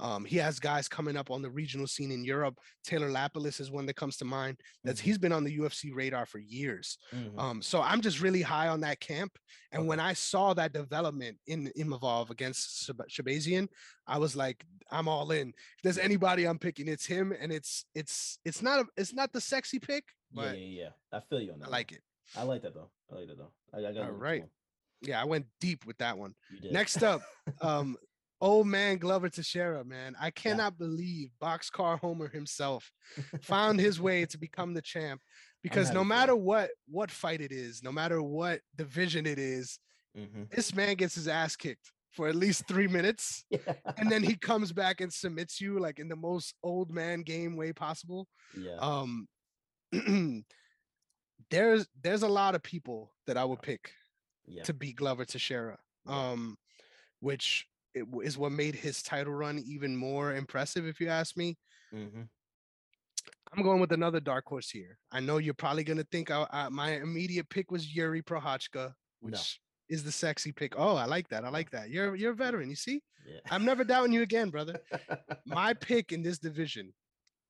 [0.00, 2.58] Um, he has guys coming up on the regional scene in Europe.
[2.84, 4.58] Taylor Lapilus is one that comes to mind.
[4.82, 5.06] That's mm-hmm.
[5.06, 6.98] he's been on the UFC radar for years.
[7.14, 7.38] Mm-hmm.
[7.38, 9.32] Um, so I'm just really high on that camp.
[9.70, 9.88] And okay.
[9.88, 13.68] when I saw that development in Imavov against Shahbazyan,
[14.06, 15.48] I was like, I'm all in.
[15.48, 19.32] If there's anybody I'm picking, it's him, and it's it's it's not a, it's not
[19.32, 21.18] the sexy pick, but yeah, yeah, yeah.
[21.18, 21.68] I feel you on that.
[21.68, 22.00] I like it.
[22.36, 22.90] I like that though.
[23.10, 23.52] I like that though.
[23.72, 24.44] I, I got all right.
[25.00, 26.34] Yeah, I went deep with that one.
[26.70, 27.22] Next up,
[27.60, 27.96] um,
[28.42, 30.14] old man Glover Teixeira, man.
[30.20, 30.86] I cannot yeah.
[30.86, 32.92] believe Boxcar Homer himself
[33.40, 35.22] found his way to become the champ
[35.62, 39.78] because no matter what what fight it is, no matter what division it is,
[40.18, 40.42] mm-hmm.
[40.50, 43.58] this man gets his ass kicked for at least three minutes, yeah.
[43.96, 47.56] and then he comes back and submits you like in the most old man game
[47.56, 48.26] way possible.
[48.58, 48.76] Yeah.
[48.80, 49.28] Um,
[51.50, 53.92] there's there's a lot of people that I would pick
[54.46, 54.64] yeah.
[54.64, 55.78] to beat Glover Teixeira.
[56.04, 56.58] Um,
[57.20, 61.56] which it is what made his title run even more impressive, if you ask me.
[61.94, 62.22] Mm-hmm.
[63.54, 64.98] I'm going with another dark horse here.
[65.10, 68.92] I know you're probably going to think I, I, my immediate pick was Jiri Prochazka,
[69.20, 69.94] which no.
[69.94, 70.74] is the sexy pick.
[70.76, 71.44] Oh, I like that.
[71.44, 71.90] I like that.
[71.90, 72.70] You're you're a veteran.
[72.70, 73.40] You see, yeah.
[73.50, 74.80] I'm never doubting you again, brother.
[75.46, 76.94] my pick in this division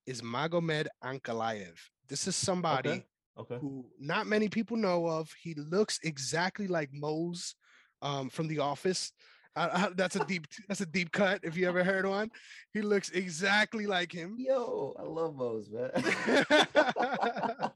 [0.07, 1.79] is Magomed Ankalaev.
[2.09, 3.05] This is somebody okay.
[3.39, 3.59] Okay.
[3.61, 5.31] who not many people know of.
[5.41, 7.55] He looks exactly like Mose
[8.03, 9.13] um, from The Office.
[9.55, 12.31] I, I, that's a deep that's a deep cut if you ever heard one.
[12.73, 14.37] He looks exactly like him.
[14.39, 15.91] Yo, I love Mose, man.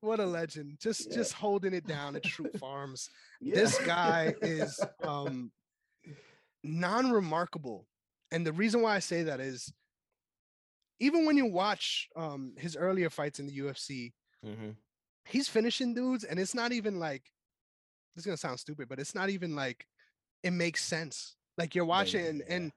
[0.00, 0.78] what a legend.
[0.80, 1.16] Just yeah.
[1.16, 3.10] just holding it down at Schrute Farms.
[3.40, 3.56] Yeah.
[3.56, 5.50] This guy is um
[6.62, 7.86] non-remarkable.
[8.30, 9.72] And the reason why I say that is
[11.00, 14.12] even when you watch um his earlier fights in the UFC,
[14.46, 14.70] mm-hmm.
[15.24, 17.24] he's finishing dudes, and it's not even like
[18.14, 19.84] this is gonna sound stupid, but it's not even like
[20.42, 21.36] it makes sense.
[21.58, 22.54] Like you're watching yeah, and, yeah.
[22.56, 22.72] and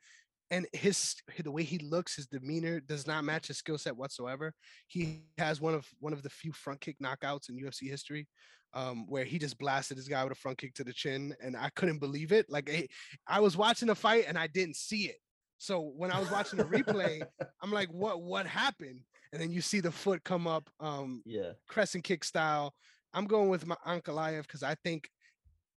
[0.49, 4.53] and his the way he looks, his demeanor does not match his skill set whatsoever.
[4.87, 8.27] He has one of one of the few front kick knockouts in UFC history,
[8.73, 11.55] um, where he just blasted this guy with a front kick to the chin, and
[11.57, 12.45] I couldn't believe it.
[12.49, 12.87] Like I,
[13.27, 15.17] I was watching the fight and I didn't see it.
[15.57, 17.23] So when I was watching the replay,
[17.61, 19.01] I'm like, what what happened?
[19.33, 22.73] And then you see the foot come up, um, yeah, crescent kick style.
[23.13, 25.09] I'm going with my Ankalaev because I think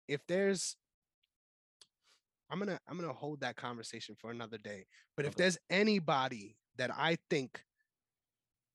[0.08, 0.76] if there's
[2.50, 4.86] I'm gonna I'm gonna hold that conversation for another day.
[5.16, 5.30] But okay.
[5.30, 7.62] if there's anybody that I think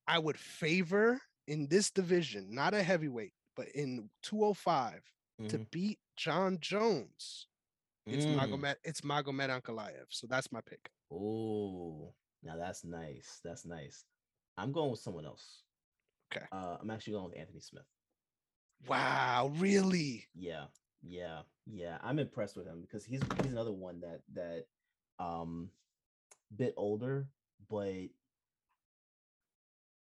[0.06, 5.48] I would favor in this division, not a heavyweight, but in 205 mm-hmm.
[5.48, 7.48] to beat Jon Jones,
[8.06, 8.36] it's mm.
[8.36, 10.06] Magomed it's Magomed Ankalaev.
[10.10, 10.90] So that's my pick.
[11.12, 12.12] Oh,
[12.42, 13.40] now that's nice.
[13.44, 14.04] That's nice.
[14.56, 15.62] I'm going with someone else.
[16.32, 16.46] Okay.
[16.52, 17.84] Uh, I'm actually going with Anthony Smith.
[18.86, 20.26] Wow, really?
[20.34, 20.64] Yeah.
[21.06, 24.64] Yeah, yeah, I'm impressed with him because he's he's another one that that
[25.18, 25.70] um
[26.54, 27.28] bit older,
[27.70, 28.08] but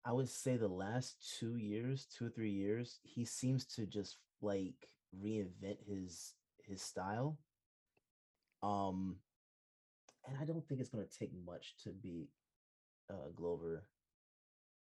[0.04, 4.16] I would say the last two years, two or three years, he seems to just
[4.42, 4.88] like
[5.22, 6.34] reinvent his
[6.66, 7.38] his style.
[8.62, 9.16] Um,
[10.26, 12.30] and I don't think it's gonna take much to beat
[13.08, 13.84] uh Glover.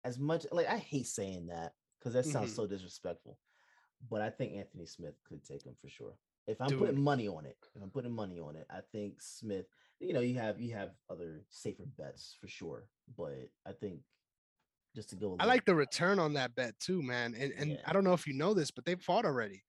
[0.05, 2.63] As much like I hate saying that because that sounds mm-hmm.
[2.63, 3.39] so disrespectful
[4.11, 6.15] but I think Anthony Smith could take him for sure.
[6.47, 6.79] If I'm Dude.
[6.79, 9.67] putting money on it, if I'm putting money on it, I think Smith.
[9.99, 12.87] You know, you have you have other safer bets for sure,
[13.17, 14.01] but I think
[14.95, 15.37] just to go.
[15.41, 17.35] I like the return on that bet too, man.
[17.39, 17.77] And and yeah.
[17.85, 19.63] I don't know if you know this, but they fought already,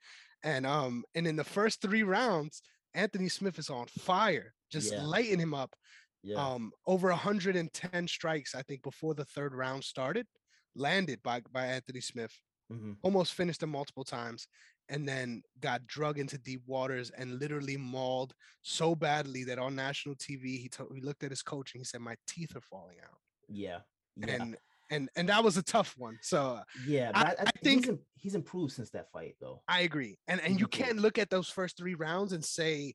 [0.44, 2.62] and um and in the first three rounds,
[2.94, 5.04] Anthony Smith is on fire, just yeah.
[5.04, 5.76] lighting him up.
[6.24, 6.44] Yeah.
[6.44, 10.28] Um, over 110 strikes, I think, before the third round started.
[10.76, 12.34] landed by by Anthony Smith,
[12.72, 12.94] mm-hmm.
[13.02, 14.48] almost finished him multiple times,
[14.90, 20.16] and then got drug into deep waters and literally mauled so badly that on national
[20.16, 22.98] TV he told he looked at his coach and he said, "My teeth are falling
[23.04, 23.80] out." Yeah,
[24.16, 24.34] yeah.
[24.34, 24.58] and
[24.90, 26.18] and and that was a tough one.
[26.22, 29.62] So yeah, I, I, think he's, he's, improved since that fight, though.
[29.68, 32.94] I agree, and and you can't look at those first three rounds and say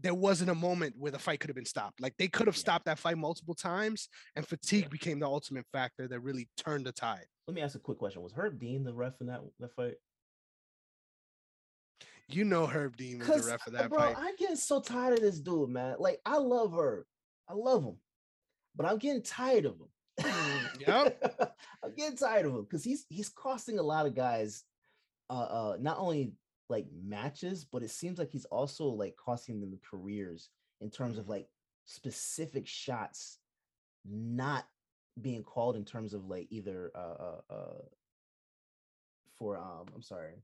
[0.00, 2.00] there wasn't a moment where the fight could have been stopped.
[2.00, 2.60] Like they could have yeah.
[2.60, 4.88] stopped that fight multiple times, and fatigue yeah.
[4.88, 7.26] became the ultimate factor that really turned the tide.
[7.46, 9.94] Let me ask a quick question: Was Herb Dean the ref in that that fight?
[12.28, 14.16] You know Herb Dean was the ref of that bro, fight.
[14.18, 15.96] I'm getting so tired of this dude, man.
[15.98, 17.04] Like I love Herb,
[17.48, 17.96] I love him,
[18.74, 19.88] but I'm getting tired of him.
[20.86, 21.50] yep.
[21.84, 24.62] I'm getting tired of him because he's he's costing a lot of guys
[25.28, 26.32] uh uh not only
[26.68, 30.48] like matches, but it seems like he's also like costing them careers
[30.80, 31.48] in terms of like
[31.84, 33.38] specific shots
[34.04, 34.66] not
[35.20, 37.82] being called in terms of like either uh uh, uh
[39.38, 40.42] for um I'm sorry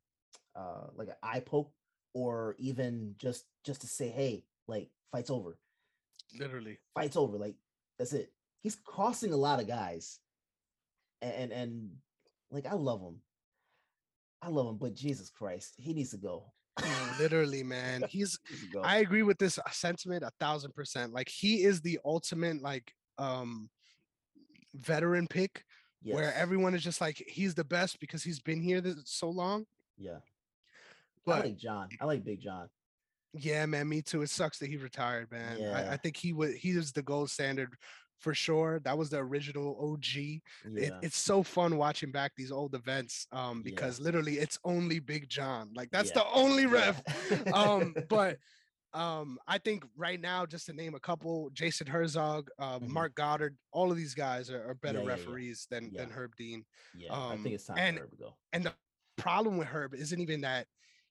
[0.55, 1.73] uh like an eye poke
[2.14, 5.59] or even just just to say hey like fight's over
[6.39, 7.57] literally fight's over like
[7.99, 10.18] that's it he's costing a lot of guys.
[11.23, 11.91] And, and and,
[12.51, 13.16] like I love him.
[14.43, 16.45] I love him, but Jesus Christ, he needs to go.
[17.18, 18.05] Literally, man.
[18.09, 18.38] He's
[18.82, 21.12] I agree with this sentiment a thousand percent.
[21.12, 23.68] Like he is the ultimate like um
[24.74, 25.64] veteran pick
[26.03, 26.14] yes.
[26.14, 29.66] where everyone is just like he's the best because he's been here this, so long.
[29.99, 30.18] Yeah.
[31.26, 31.88] But I like John.
[32.01, 32.68] I like Big John.
[33.32, 34.22] Yeah, man, me too.
[34.22, 35.59] It sucks that he retired, man.
[35.61, 35.72] Yeah.
[35.72, 37.76] I, I, think he was he is the gold standard
[38.21, 38.81] for sure.
[38.81, 40.07] That was the original OG.
[40.14, 40.41] Yeah.
[40.75, 44.05] It, it's so fun watching back these old events um, because yeah.
[44.05, 45.71] literally it's only Big John.
[45.75, 46.23] Like that's yeah.
[46.23, 47.03] the only ref.
[47.55, 48.39] um, but
[48.93, 52.93] um, I think right now, just to name a couple, Jason Herzog, uh, mm-hmm.
[52.93, 56.64] Marc Goddard, all of these guys are, are better referees than than Herb Dean.
[56.97, 58.37] Yeah, um, I think it's time and, for Herb to go.
[58.53, 58.75] And the
[59.16, 60.66] problem with Herb isn't even that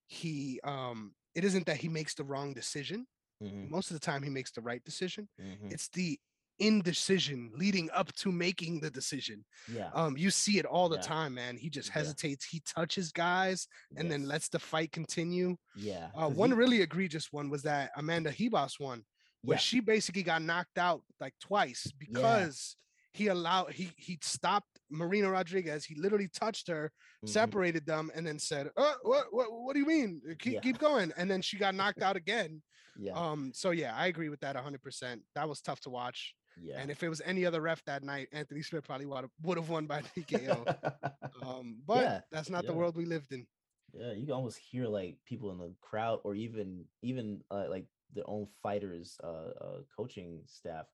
[0.08, 3.06] he um it isn't that he makes the wrong decision.
[3.42, 3.72] Mm-hmm.
[3.72, 5.30] Most of the time, he makes the right decision.
[5.42, 5.70] Mm-hmm.
[5.72, 6.20] It's the
[6.60, 9.44] indecision leading up to making the decision.
[9.74, 9.90] Yeah.
[9.94, 11.02] Um, you see it all the yeah.
[11.02, 11.58] time, man.
[11.58, 12.58] He just hesitates, yeah.
[12.58, 14.12] he touches guys and yes.
[14.12, 15.56] then lets the fight continue.
[15.76, 16.08] Yeah.
[16.16, 16.56] Uh, one he...
[16.56, 19.04] really egregious one was that Amanda Ribas one,
[19.44, 19.60] where yeah.
[19.60, 22.76] she basically got knocked out like twice because
[23.14, 25.86] he allowed he he stopped Marina Rodriguez.
[25.86, 27.28] He literally touched her, mm-hmm.
[27.28, 30.22] separated them, and then said, "Uh, what, what, what do you mean?
[30.40, 32.62] Keep, keep going." And then she got knocked out again.
[32.98, 33.14] Yeah.
[33.14, 33.52] Um.
[33.54, 34.82] So yeah, I agree with that 100.
[34.82, 36.34] percent That was tough to watch.
[36.62, 36.80] Yeah.
[36.80, 39.86] And if it was any other ref that night, Anthony Smith probably would have won
[39.86, 40.76] by TKO.
[41.46, 42.20] um, but yeah.
[42.32, 42.72] that's not yeah.
[42.72, 43.46] the world we lived in.
[43.94, 47.86] Yeah, you can almost hear like people in the crowd, or even even uh, like
[48.14, 50.86] their own fighters, uh, uh, coaching staff,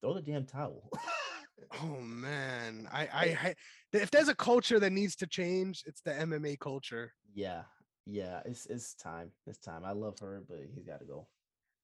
[0.00, 0.88] throw the damn towel.
[1.82, 3.54] oh man, I, I, I
[3.92, 7.12] if there's a culture that needs to change, it's the MMA culture.
[7.34, 7.62] Yeah,
[8.06, 9.32] yeah, it's it's time.
[9.46, 9.84] It's time.
[9.84, 11.26] I love her, but he's got to go.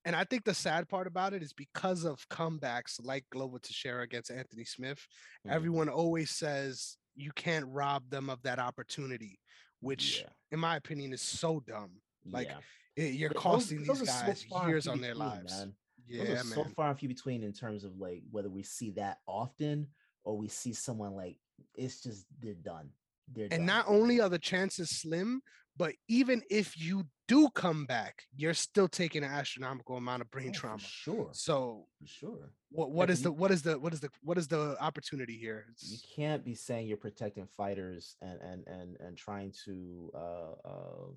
[0.05, 4.03] And I think the sad part about it is because of comebacks like Glover Teixeira
[4.03, 4.98] against Anthony Smith,
[5.46, 5.55] mm-hmm.
[5.55, 9.38] everyone always says you can't rob them of that opportunity,
[9.80, 10.28] which, yeah.
[10.50, 11.90] in my opinion, is so dumb.
[12.28, 13.05] Like yeah.
[13.05, 15.53] it, you're but costing those, these those guys so years on their lives.
[15.53, 15.74] Man.
[16.09, 16.44] Yeah, those are man.
[16.55, 19.86] so far and few between in terms of like whether we see that often
[20.24, 21.38] or we see someone like
[21.76, 22.90] it's just they're done.
[23.32, 23.66] They're and done.
[23.66, 25.42] not only are the chances slim,
[25.76, 30.50] but even if you do come back, you're still taking an astronomical amount of brain
[30.50, 30.78] oh, trauma.
[30.78, 31.30] sure.
[31.32, 32.52] So for sure.
[32.70, 35.36] What what is you, the what is the what is the what is the opportunity
[35.36, 35.64] here?
[35.72, 40.68] It's, you can't be saying you're protecting fighters and and and and trying to uh
[40.68, 41.12] uh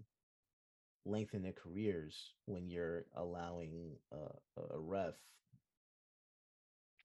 [1.06, 5.14] lengthen their careers when you're allowing uh, a ref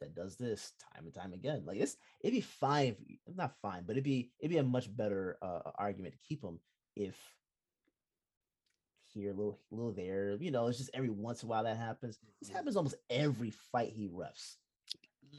[0.00, 1.62] that does this time and time again.
[1.66, 2.96] Like it's it'd be fine,
[3.34, 6.58] not fine, but it'd be it'd be a much better uh, argument to keep them
[6.96, 7.16] if
[9.12, 10.36] here, a little, a little there.
[10.40, 12.18] You know, it's just every once in a while that happens.
[12.40, 12.56] This mm-hmm.
[12.56, 14.56] happens almost every fight he refs.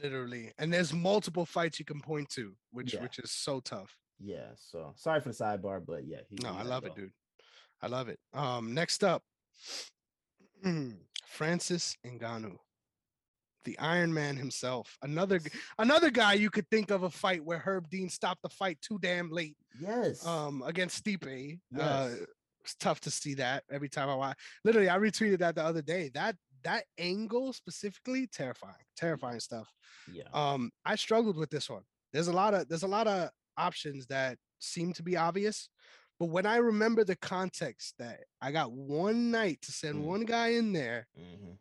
[0.02, 3.02] Literally, and there's multiple fights you can point to, which yeah.
[3.02, 3.94] which is so tough.
[4.18, 4.48] Yeah.
[4.56, 6.20] So sorry for the sidebar, but yeah.
[6.28, 7.12] He, no, I love it, dude.
[7.82, 8.18] I love it.
[8.32, 9.22] Um, next up,
[11.26, 12.56] Francis Ngannou,
[13.64, 14.96] the Iron Man himself.
[15.02, 15.40] Another
[15.78, 18.98] another guy you could think of a fight where Herb Dean stopped the fight too
[19.02, 19.56] damn late.
[19.80, 20.24] Yes.
[20.26, 21.24] Um, against Stipe.
[21.24, 21.80] Uh, yes.
[21.80, 22.16] Uh,
[22.64, 24.38] it's tough to see that every time I watch.
[24.64, 26.10] Literally, I retweeted that the other day.
[26.14, 29.68] That that angle specifically, terrifying, terrifying stuff.
[30.12, 30.24] Yeah.
[30.32, 31.82] Um, I struggled with this one.
[32.12, 35.68] There's a lot of there's a lot of options that seem to be obvious,
[36.20, 40.24] but when I remember the context that I got one night to send mm one
[40.24, 41.52] guy in there, mm-hmm.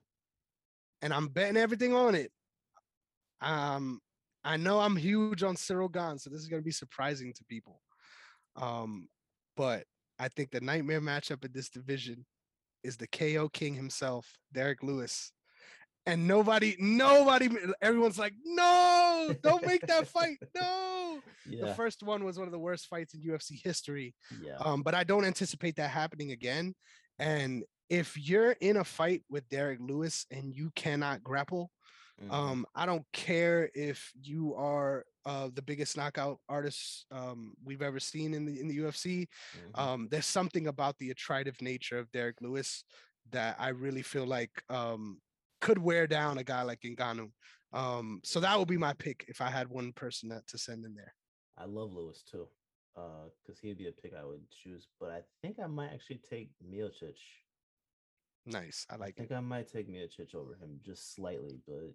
[1.01, 2.31] and I'm betting everything on it,
[3.41, 3.99] um,
[4.43, 7.81] I know I'm huge on Ciryl Gane, so this is gonna be surprising to people.
[8.55, 9.07] Um,
[9.55, 9.85] but
[10.21, 12.27] I think the nightmare matchup in this division
[12.83, 15.31] is the KO King himself, Derrick Lewis.
[16.05, 17.49] And nobody, nobody,
[17.81, 20.37] everyone's like, no, don't make that fight.
[20.55, 21.19] No.
[21.49, 21.65] Yeah.
[21.65, 24.13] The first one was one of the worst fights in UFC history.
[24.43, 24.57] Yeah.
[24.59, 26.75] Um, but I don't anticipate that happening again.
[27.17, 31.71] And if you're in a fight with Derrick Lewis and you cannot grapple,
[32.21, 32.31] mm-hmm.
[32.31, 37.99] um, I don't care if you are uh, the biggest knockout artist um, we've ever
[37.99, 39.27] seen in the in the UFC.
[39.27, 39.79] Mm-hmm.
[39.79, 42.83] Um, there's something about the attritive nature of Derrick Lewis
[43.31, 45.19] that I really feel like um,
[45.61, 47.31] could wear down a guy like Ngannou.
[47.73, 50.85] Um, so that would be my pick if I had one person that, to send
[50.85, 51.13] in there.
[51.57, 52.47] I love Lewis too,
[52.97, 54.87] Uh because uh, he'd be a pick I would choose.
[54.99, 57.15] But I think I might actually take Miocic
[58.45, 58.85] Nice.
[58.89, 59.35] I like I think it.
[59.35, 61.93] I might take Miocic over him just slightly, but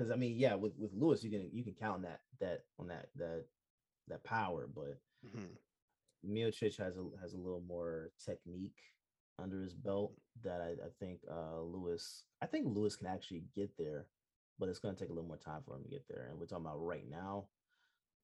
[0.00, 2.88] because I mean, yeah, with with Lewis, you can you can count that that on
[2.88, 3.44] that that
[4.08, 5.44] that power, but mm-hmm.
[6.26, 8.78] Miocic has a has a little more technique
[9.38, 13.76] under his belt that I, I think uh Lewis I think Lewis can actually get
[13.76, 14.06] there,
[14.58, 16.28] but it's gonna take a little more time for him to get there.
[16.30, 17.44] And we're talking about right now.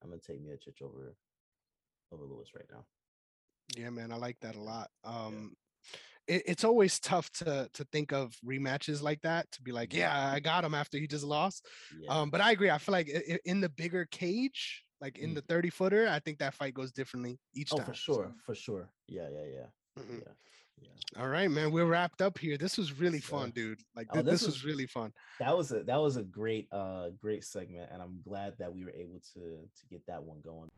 [0.03, 1.15] I'm gonna take Miocic over
[2.11, 2.87] over Lewis right now.
[3.77, 4.89] Yeah, man, I like that a lot.
[5.05, 5.57] Um
[6.27, 10.33] it, it's always tough to to think of rematches like that to be like, yeah,
[10.33, 11.67] I got him after he just lost.
[12.01, 12.11] Yeah.
[12.11, 12.71] Um, but I agree.
[12.71, 13.09] I feel like
[13.45, 15.37] in the bigger cage, like in mm.
[15.37, 17.87] the 30 footer, I think that fight goes differently each oh, time.
[17.87, 18.43] for sure, so.
[18.45, 18.91] for sure.
[19.09, 20.03] Yeah, yeah, yeah.
[20.03, 20.19] Mm-hmm.
[20.19, 20.33] Yeah.
[20.83, 21.23] Yeah.
[21.23, 21.73] All right, man.
[21.73, 22.59] We're wrapped up here.
[22.59, 23.81] This was really fun, dude.
[23.95, 25.13] Like oh, this, this was, was, really fun.
[25.41, 28.85] That was a that was a great uh great segment, and I'm glad that we
[28.85, 30.71] were able to to get that one going.